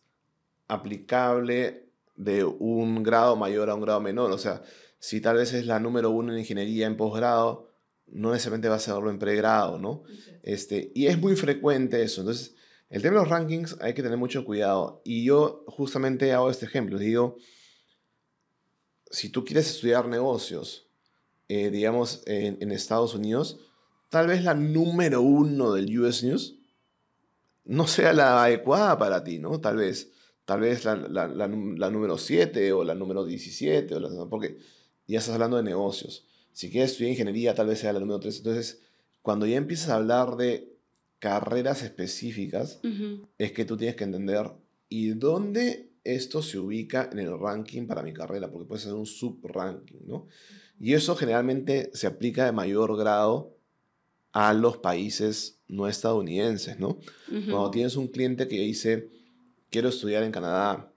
aplicable 0.68 1.86
de 2.18 2.44
un 2.44 3.04
grado 3.04 3.38
mayor 3.38 3.70
a 3.70 3.76
un 3.76 3.82
grado 3.82 4.02
menor. 4.02 4.32
O 4.32 4.38
sea, 4.38 4.62
si 5.00 5.22
tal 5.22 5.38
vez 5.38 5.54
es 5.54 5.66
la 5.66 5.80
número 5.80 6.10
uno 6.10 6.34
en 6.34 6.40
ingeniería 6.40 6.88
en 6.88 6.98
posgrado, 6.98 7.70
no 8.08 8.32
necesariamente 8.32 8.68
va 8.68 8.76
a 8.76 8.80
serlo 8.80 9.10
en 9.10 9.20
pregrado, 9.20 9.80
¿no? 9.80 10.04
Este, 10.44 10.92
y 10.94 11.08
es 11.08 11.18
muy 11.18 11.38
frecuente 11.38 12.04
eso. 12.04 12.22
Entonces, 12.22 12.56
el 12.90 13.02
tema 13.04 13.16
de 13.16 13.22
los 13.22 13.30
rankings 13.30 13.78
hay 13.82 13.94
que 13.94 14.02
tener 14.02 14.18
mucho 14.18 14.44
cuidado. 14.46 15.02
Y 15.06 15.24
yo 15.24 15.64
justamente 15.68 16.34
hago 16.34 16.50
este 16.50 16.66
ejemplo. 16.66 16.98
Digo, 16.98 17.38
si 19.12 19.30
tú 19.30 19.46
quieres 19.46 19.70
estudiar 19.70 20.08
negocios, 20.08 20.88
eh, 21.48 21.70
digamos, 21.70 22.24
en, 22.26 22.72
Estados 22.72 23.14
Unidos, 23.14 23.60
tal 24.10 24.28
vez 24.28 24.44
la 24.44 24.56
número 24.56 25.22
uno 25.22 25.74
del 25.74 26.00
US 26.00 26.24
News 26.24 26.60
no 27.66 27.86
sea 27.86 28.14
la 28.14 28.44
adecuada 28.44 28.98
para 28.98 29.24
ti, 29.24 29.40
¿no? 29.40 29.60
Tal 29.60 29.78
vez. 29.78 30.12
Tal 30.46 30.62
vez 30.62 30.84
la, 30.84 30.96
la, 30.96 31.48
número 31.92 32.18
7 32.18 32.74
o 32.74 32.84
la 32.84 32.96
número 32.96 33.24
17, 33.24 33.94
o 33.94 34.30
porque 34.32 34.58
ya 35.06 35.20
estás 35.20 35.36
hablando 35.36 35.58
de 35.58 35.64
negocios. 35.64 36.26
Si 36.54 36.72
quieres 36.72 36.90
estudiar 36.90 37.12
ingeniería, 37.12 37.54
tal 37.54 37.68
vez 37.68 37.78
sea 37.78 37.94
la 37.94 38.00
número 38.00 38.20
3. 38.20 38.38
Entonces, 38.38 38.82
cuando 39.22 39.46
ya 39.46 39.58
empiezas 39.58 39.90
a 39.90 39.98
hablar 39.98 40.38
de 40.38 40.79
carreras 41.20 41.84
específicas, 41.84 42.80
es 43.38 43.52
que 43.52 43.66
tú 43.66 43.78
tienes 43.78 43.96
que 43.96 44.06
entender 44.06 44.52
y 44.88 45.10
dónde 45.10 45.90
esto 46.04 46.42
se 46.42 46.58
ubica 46.58 47.10
en 47.12 47.20
el 47.20 47.38
ranking 47.38 47.86
para 47.86 48.02
mi 48.02 48.14
carrera, 48.14 48.50
porque 48.50 48.68
puede 48.68 48.82
ser 48.82 48.94
un 48.94 49.06
sub-ranking, 49.06 50.08
¿no? 50.08 50.28
Y 50.80 50.94
eso 50.94 51.16
generalmente 51.16 51.92
se 51.94 52.08
aplica 52.08 52.46
de 52.46 52.54
mayor 52.54 52.98
grado 52.98 53.54
a 54.32 54.54
los 54.54 54.78
países 54.78 55.60
no 55.68 55.88
estadounidenses, 55.88 56.80
¿no? 56.80 57.00
Cuando 57.28 57.70
tienes 57.70 57.96
un 57.96 58.08
cliente 58.08 58.48
que 58.48 58.60
dice, 58.60 59.10
quiero 59.70 59.90
estudiar 59.90 60.24
en 60.24 60.32
Canadá, 60.32 60.92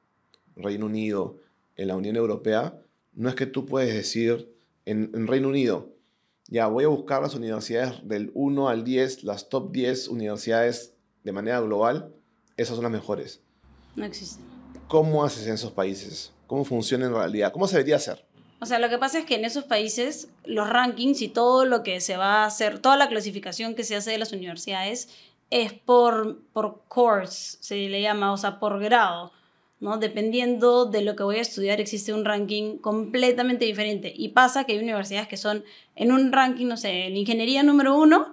Reino 0.54 0.87
Unido, 0.87 1.38
en 1.76 1.88
la 1.88 1.96
Unión 1.96 2.16
Europea, 2.16 2.78
no 3.14 3.28
es 3.28 3.35
que 3.35 3.46
tú 3.46 3.66
puedes 3.66 3.92
decir 3.92 4.54
en, 4.85 5.11
en 5.14 5.26
Reino 5.26 5.48
Unido, 5.48 5.92
ya 6.48 6.66
voy 6.66 6.85
a 6.85 6.88
buscar 6.88 7.22
las 7.22 7.35
universidades 7.35 8.07
del 8.07 8.31
1 8.35 8.68
al 8.68 8.85
10, 8.85 9.24
las 9.24 9.48
top 9.48 9.72
10 9.72 10.09
universidades 10.09 10.94
de 11.24 11.33
manera 11.33 11.61
global, 11.61 12.12
esas 12.57 12.76
son 12.76 12.85
las 12.85 12.92
mejores. 12.92 13.40
No 13.96 14.05
existen. 14.05 14.44
¿Cómo 14.88 15.24
haces 15.24 15.46
en 15.46 15.55
esos 15.55 15.72
países? 15.72 16.33
¿Cómo 16.46 16.64
funciona 16.64 17.07
en 17.07 17.14
realidad? 17.14 17.52
¿Cómo 17.52 17.66
se 17.66 17.76
debería 17.76 17.96
hacer? 17.96 18.26
O 18.61 18.66
sea, 18.66 18.78
lo 18.78 18.88
que 18.88 18.98
pasa 18.98 19.18
es 19.18 19.24
que 19.24 19.35
en 19.35 19.44
esos 19.44 19.64
países 19.64 20.28
los 20.44 20.68
rankings 20.68 21.20
y 21.22 21.28
todo 21.28 21.64
lo 21.64 21.83
que 21.83 22.00
se 22.00 22.16
va 22.16 22.42
a 22.42 22.46
hacer, 22.46 22.78
toda 22.78 22.96
la 22.96 23.09
clasificación 23.09 23.74
que 23.74 23.85
se 23.85 23.96
hace 23.96 24.12
de 24.12 24.18
las 24.18 24.33
universidades 24.33 25.09
es 25.50 25.72
por, 25.72 26.42
por 26.52 26.83
course, 26.88 27.59
se 27.61 27.74
le 27.88 28.00
llama, 28.00 28.33
o 28.33 28.37
sea, 28.37 28.59
por 28.59 28.78
grado. 28.81 29.33
¿No? 29.83 29.99
Dependiendo 29.99 30.87
de 30.87 31.03
lo 31.03 31.16
que 31.16 31.25
voy 31.25 31.37
a 31.37 31.40
estudiar, 31.40 31.81
existe 31.81 32.14
un 32.14 32.25
ranking 32.25 32.79
completamente 32.79 33.64
diferente. 33.64 34.12
Y 34.16 34.29
pasa 34.29 34.62
que 34.62 34.75
hay 34.75 34.79
universidades 34.79 35.27
que 35.27 35.37
son 35.37 35.64
en 35.97 36.12
un 36.12 36.31
ranking, 36.31 36.66
no 36.66 36.77
sé, 36.77 37.07
en 37.07 37.16
ingeniería 37.16 37.64
número 37.64 37.99
uno, 37.99 38.33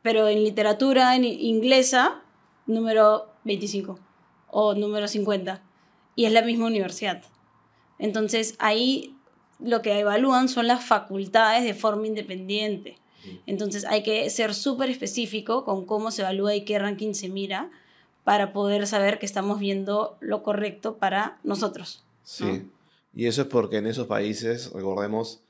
pero 0.00 0.26
en 0.26 0.42
literatura 0.42 1.14
en 1.14 1.24
inglesa 1.24 2.22
número 2.66 3.26
25 3.44 3.98
o 4.50 4.74
número 4.74 5.06
50. 5.06 5.62
Y 6.14 6.24
es 6.24 6.32
la 6.32 6.40
misma 6.40 6.66
universidad. 6.66 7.22
Entonces 7.98 8.54
ahí 8.58 9.14
lo 9.60 9.82
que 9.82 9.98
evalúan 9.98 10.48
son 10.48 10.66
las 10.66 10.82
facultades 10.82 11.64
de 11.64 11.74
forma 11.74 12.06
independiente. 12.06 12.96
Entonces 13.44 13.84
hay 13.84 14.02
que 14.02 14.30
ser 14.30 14.54
súper 14.54 14.88
específico 14.88 15.66
con 15.66 15.84
cómo 15.84 16.10
se 16.10 16.22
evalúa 16.22 16.54
y 16.54 16.64
qué 16.64 16.78
ranking 16.78 17.12
se 17.12 17.28
mira 17.28 17.70
para 18.26 18.52
poder 18.52 18.88
saber 18.88 19.20
que 19.20 19.24
estamos 19.24 19.60
viendo 19.60 20.16
lo 20.18 20.42
correcto 20.42 20.96
para 20.96 21.38
nosotros. 21.44 22.04
Sí, 22.24 22.68
y 23.14 23.26
eso 23.26 23.42
es 23.42 23.46
porque 23.46 23.76
en 23.76 23.86
esos 23.86 24.08
países, 24.08 24.72
recordemos, 24.72 25.44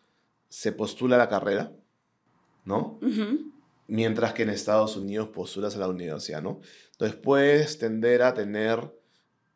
se 0.50 0.72
postula 0.72 1.16
la 1.16 1.30
carrera, 1.30 1.72
¿no? 2.66 3.00
Mientras 3.86 4.34
que 4.34 4.42
en 4.42 4.50
Estados 4.50 4.94
Unidos 4.98 5.28
postulas 5.28 5.74
a 5.74 5.78
la 5.78 5.88
universidad, 5.88 6.42
¿no? 6.42 6.60
Entonces 6.92 7.16
puedes 7.16 7.78
tender 7.78 8.20
a 8.20 8.34
tener 8.34 8.94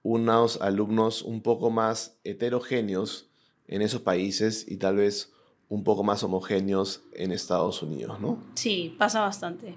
unos 0.02 0.59
alumnos 0.62 1.20
un 1.20 1.42
poco 1.42 1.68
más 1.68 2.16
heterogéneos 2.24 3.28
en 3.68 3.83
esos 3.83 4.00
países 4.00 4.64
y 4.66 4.78
tal 4.78 4.96
vez 4.96 5.30
un 5.68 5.85
poco 5.85 6.02
más 6.04 6.22
homogéneos 6.22 7.02
en 7.12 7.33
Estados 7.33 7.83
Unidos, 7.83 8.18
¿no? 8.18 8.42
Sí, 8.54 8.96
pasa 8.98 9.20
bastante. 9.20 9.76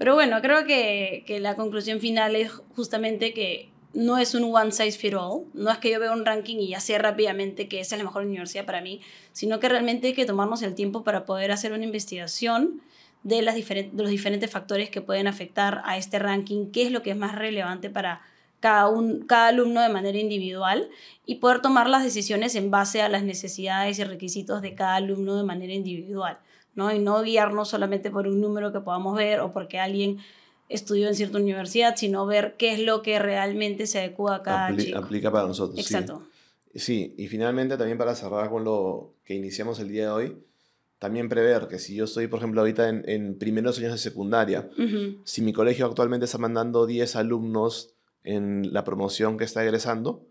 Pero 0.00 0.14
bueno, 0.14 0.40
creo 0.40 0.64
que, 0.64 1.24
que, 1.26 1.40
la 1.40 1.56
conclusión 1.56 2.00
final 2.00 2.34
es 2.34 2.50
justamente 2.74 3.34
que 3.34 3.68
no 3.92 4.16
es 4.16 4.34
un 4.34 4.44
one 4.44 4.72
size 4.72 4.92
fit 4.92 5.12
all, 5.12 5.44
no 5.52 5.70
es 5.70 5.76
que 5.76 5.90
yo 5.90 6.00
vea 6.00 6.12
un 6.12 6.24
ranking 6.24 6.56
y 6.56 6.68
ya 6.68 6.80
sé 6.80 6.96
rápidamente 6.96 7.68
que 7.68 7.80
esa 7.80 7.96
es 7.96 7.98
la 7.98 8.06
mejor 8.06 8.24
universidad 8.24 8.64
para 8.64 8.80
mí, 8.80 9.02
sino 9.32 9.60
que 9.60 9.68
realmente 9.68 10.06
hay 10.06 10.12
que 10.14 10.24
tomarnos 10.24 10.62
el 10.62 10.74
tiempo 10.74 11.04
para 11.04 11.26
poder 11.26 11.52
hacer 11.52 11.74
una 11.74 11.84
investigación 11.84 12.80
de, 13.24 13.42
las 13.42 13.56
de 13.56 13.90
los 13.92 14.08
diferentes 14.08 14.50
factores 14.50 14.88
que 14.88 15.02
pueden 15.02 15.26
afectar 15.26 15.82
a 15.84 15.98
este 15.98 16.18
ranking, 16.18 16.70
qué 16.72 16.84
es 16.84 16.92
lo 16.92 17.02
que 17.02 17.10
es 17.10 17.16
más 17.18 17.34
relevante 17.34 17.90
para 17.90 18.22
cada, 18.58 18.88
un, 18.88 19.26
cada 19.26 19.48
alumno 19.48 19.82
de 19.82 19.90
manera 19.90 20.16
individual 20.16 20.88
y 21.26 21.34
poder 21.34 21.60
tomar 21.60 21.90
las 21.90 22.04
decisiones 22.04 22.54
en 22.54 22.70
base 22.70 23.02
a 23.02 23.10
las 23.10 23.22
necesidades 23.22 23.98
y 23.98 24.04
requisitos 24.04 24.62
de 24.62 24.74
cada 24.74 24.94
alumno 24.94 25.36
de 25.36 25.44
manera 25.44 25.74
individual. 25.74 26.38
¿No? 26.74 26.92
Y 26.92 26.98
no 26.98 27.22
guiarnos 27.22 27.68
solamente 27.68 28.10
por 28.10 28.26
un 28.26 28.40
número 28.40 28.72
que 28.72 28.80
podamos 28.80 29.16
ver 29.16 29.40
o 29.40 29.52
porque 29.52 29.78
alguien 29.78 30.18
estudió 30.68 31.08
en 31.08 31.14
cierta 31.14 31.38
universidad, 31.38 31.96
sino 31.96 32.26
ver 32.26 32.54
qué 32.56 32.72
es 32.72 32.80
lo 32.80 33.02
que 33.02 33.18
realmente 33.18 33.86
se 33.86 33.98
adecua 33.98 34.36
a 34.36 34.42
cada 34.42 34.76
chico. 34.76 34.98
Aplica 34.98 35.30
para 35.30 35.46
nosotros. 35.46 35.78
Exacto. 35.78 36.22
Sí. 36.72 36.78
sí, 36.78 37.14
y 37.18 37.28
finalmente 37.28 37.76
también 37.76 37.98
para 37.98 38.14
cerrar 38.14 38.48
con 38.50 38.64
lo 38.64 39.14
que 39.24 39.34
iniciamos 39.34 39.80
el 39.80 39.88
día 39.88 40.04
de 40.04 40.10
hoy, 40.10 40.36
también 41.00 41.28
prever 41.28 41.66
que 41.66 41.78
si 41.78 41.94
yo 41.94 42.04
estoy, 42.04 42.28
por 42.28 42.38
ejemplo, 42.38 42.60
ahorita 42.60 42.88
en, 42.88 43.08
en 43.08 43.38
primeros 43.38 43.78
años 43.78 43.92
de 43.92 43.98
secundaria, 43.98 44.68
si 45.24 45.42
mi 45.42 45.52
colegio 45.52 45.86
actualmente 45.86 46.26
está 46.26 46.38
mandando 46.38 46.86
10 46.86 47.16
alumnos 47.16 47.94
en 48.22 48.72
la 48.72 48.84
promoción 48.84 49.38
que 49.38 49.44
está 49.44 49.64
egresando, 49.64 50.26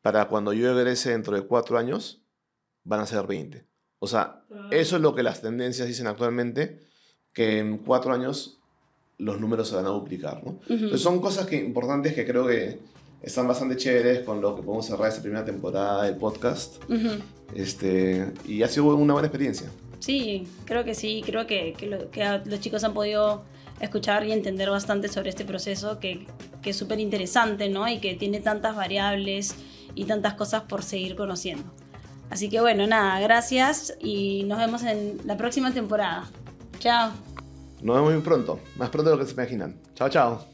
para 0.00 0.26
cuando 0.28 0.52
yo 0.52 0.70
egrese 0.76 1.10
dentro 1.10 1.36
de 1.36 1.42
4 1.42 1.78
años, 1.78 2.22
van 2.82 3.00
a 3.00 3.06
ser 3.06 3.26
20. 3.26 3.66
O 4.00 4.06
sea, 4.06 4.42
eso 4.70 4.96
es 4.96 5.02
lo 5.02 5.14
que 5.14 5.22
las 5.22 5.42
tendencias 5.42 5.86
dicen 5.86 6.06
actualmente, 6.06 6.80
que 7.32 7.58
en 7.58 7.78
cuatro 7.78 8.12
años 8.12 8.58
los 9.18 9.38
números 9.38 9.68
se 9.68 9.76
van 9.76 9.84
a 9.84 9.90
duplicar, 9.90 10.42
¿no? 10.42 10.58
Entonces 10.68 11.02
son 11.02 11.20
cosas 11.20 11.46
que, 11.46 11.56
importantes 11.56 12.14
que 12.14 12.26
creo 12.26 12.46
que 12.46 12.78
están 13.22 13.46
bastante 13.46 13.76
chéveres 13.76 14.20
con 14.20 14.40
lo 14.40 14.56
que 14.56 14.62
podemos 14.62 14.86
cerrar 14.86 15.08
esta 15.08 15.20
primera 15.20 15.44
temporada 15.44 16.04
del 16.04 16.16
podcast. 16.16 16.82
este, 17.54 18.32
y 18.46 18.62
ha 18.62 18.68
sido 18.68 18.96
una 18.96 19.12
buena 19.12 19.28
experiencia. 19.28 19.68
Sí, 19.98 20.48
creo 20.64 20.82
que 20.82 20.94
sí, 20.94 21.22
creo 21.24 21.46
que, 21.46 21.74
que, 21.74 22.40
los 22.46 22.60
chicos 22.60 22.82
han 22.84 22.94
podido 22.94 23.42
escuchar 23.80 24.24
y 24.24 24.32
entender 24.32 24.70
bastante 24.70 25.08
sobre 25.08 25.28
este 25.28 25.44
proceso 25.44 26.00
que, 26.00 26.26
que 26.62 26.70
es 26.70 26.76
súper 26.76 27.00
interesante, 27.00 27.68
¿no? 27.68 27.86
Y 27.86 27.98
que 27.98 28.14
tiene 28.14 28.40
tantas 28.40 28.74
variables 28.74 29.54
y 29.94 30.04
tantas 30.04 30.34
cosas 30.34 30.62
por 30.62 30.82
seguir 30.82 31.16
conociendo. 31.16 31.70
Así 32.30 32.48
que 32.48 32.60
bueno, 32.60 32.86
nada, 32.86 33.18
gracias 33.20 33.94
y 34.00 34.44
nos 34.44 34.58
vemos 34.58 34.82
en 34.84 35.20
la 35.24 35.36
próxima 35.36 35.72
temporada. 35.72 36.30
Chao. 36.78 37.10
Nos 37.82 37.96
vemos 37.96 38.12
muy 38.12 38.22
pronto, 38.22 38.60
más 38.76 38.90
pronto 38.90 39.10
de 39.10 39.16
lo 39.16 39.22
que 39.22 39.28
se 39.28 39.34
imaginan. 39.34 39.76
Chao, 39.94 40.08
chao. 40.08 40.46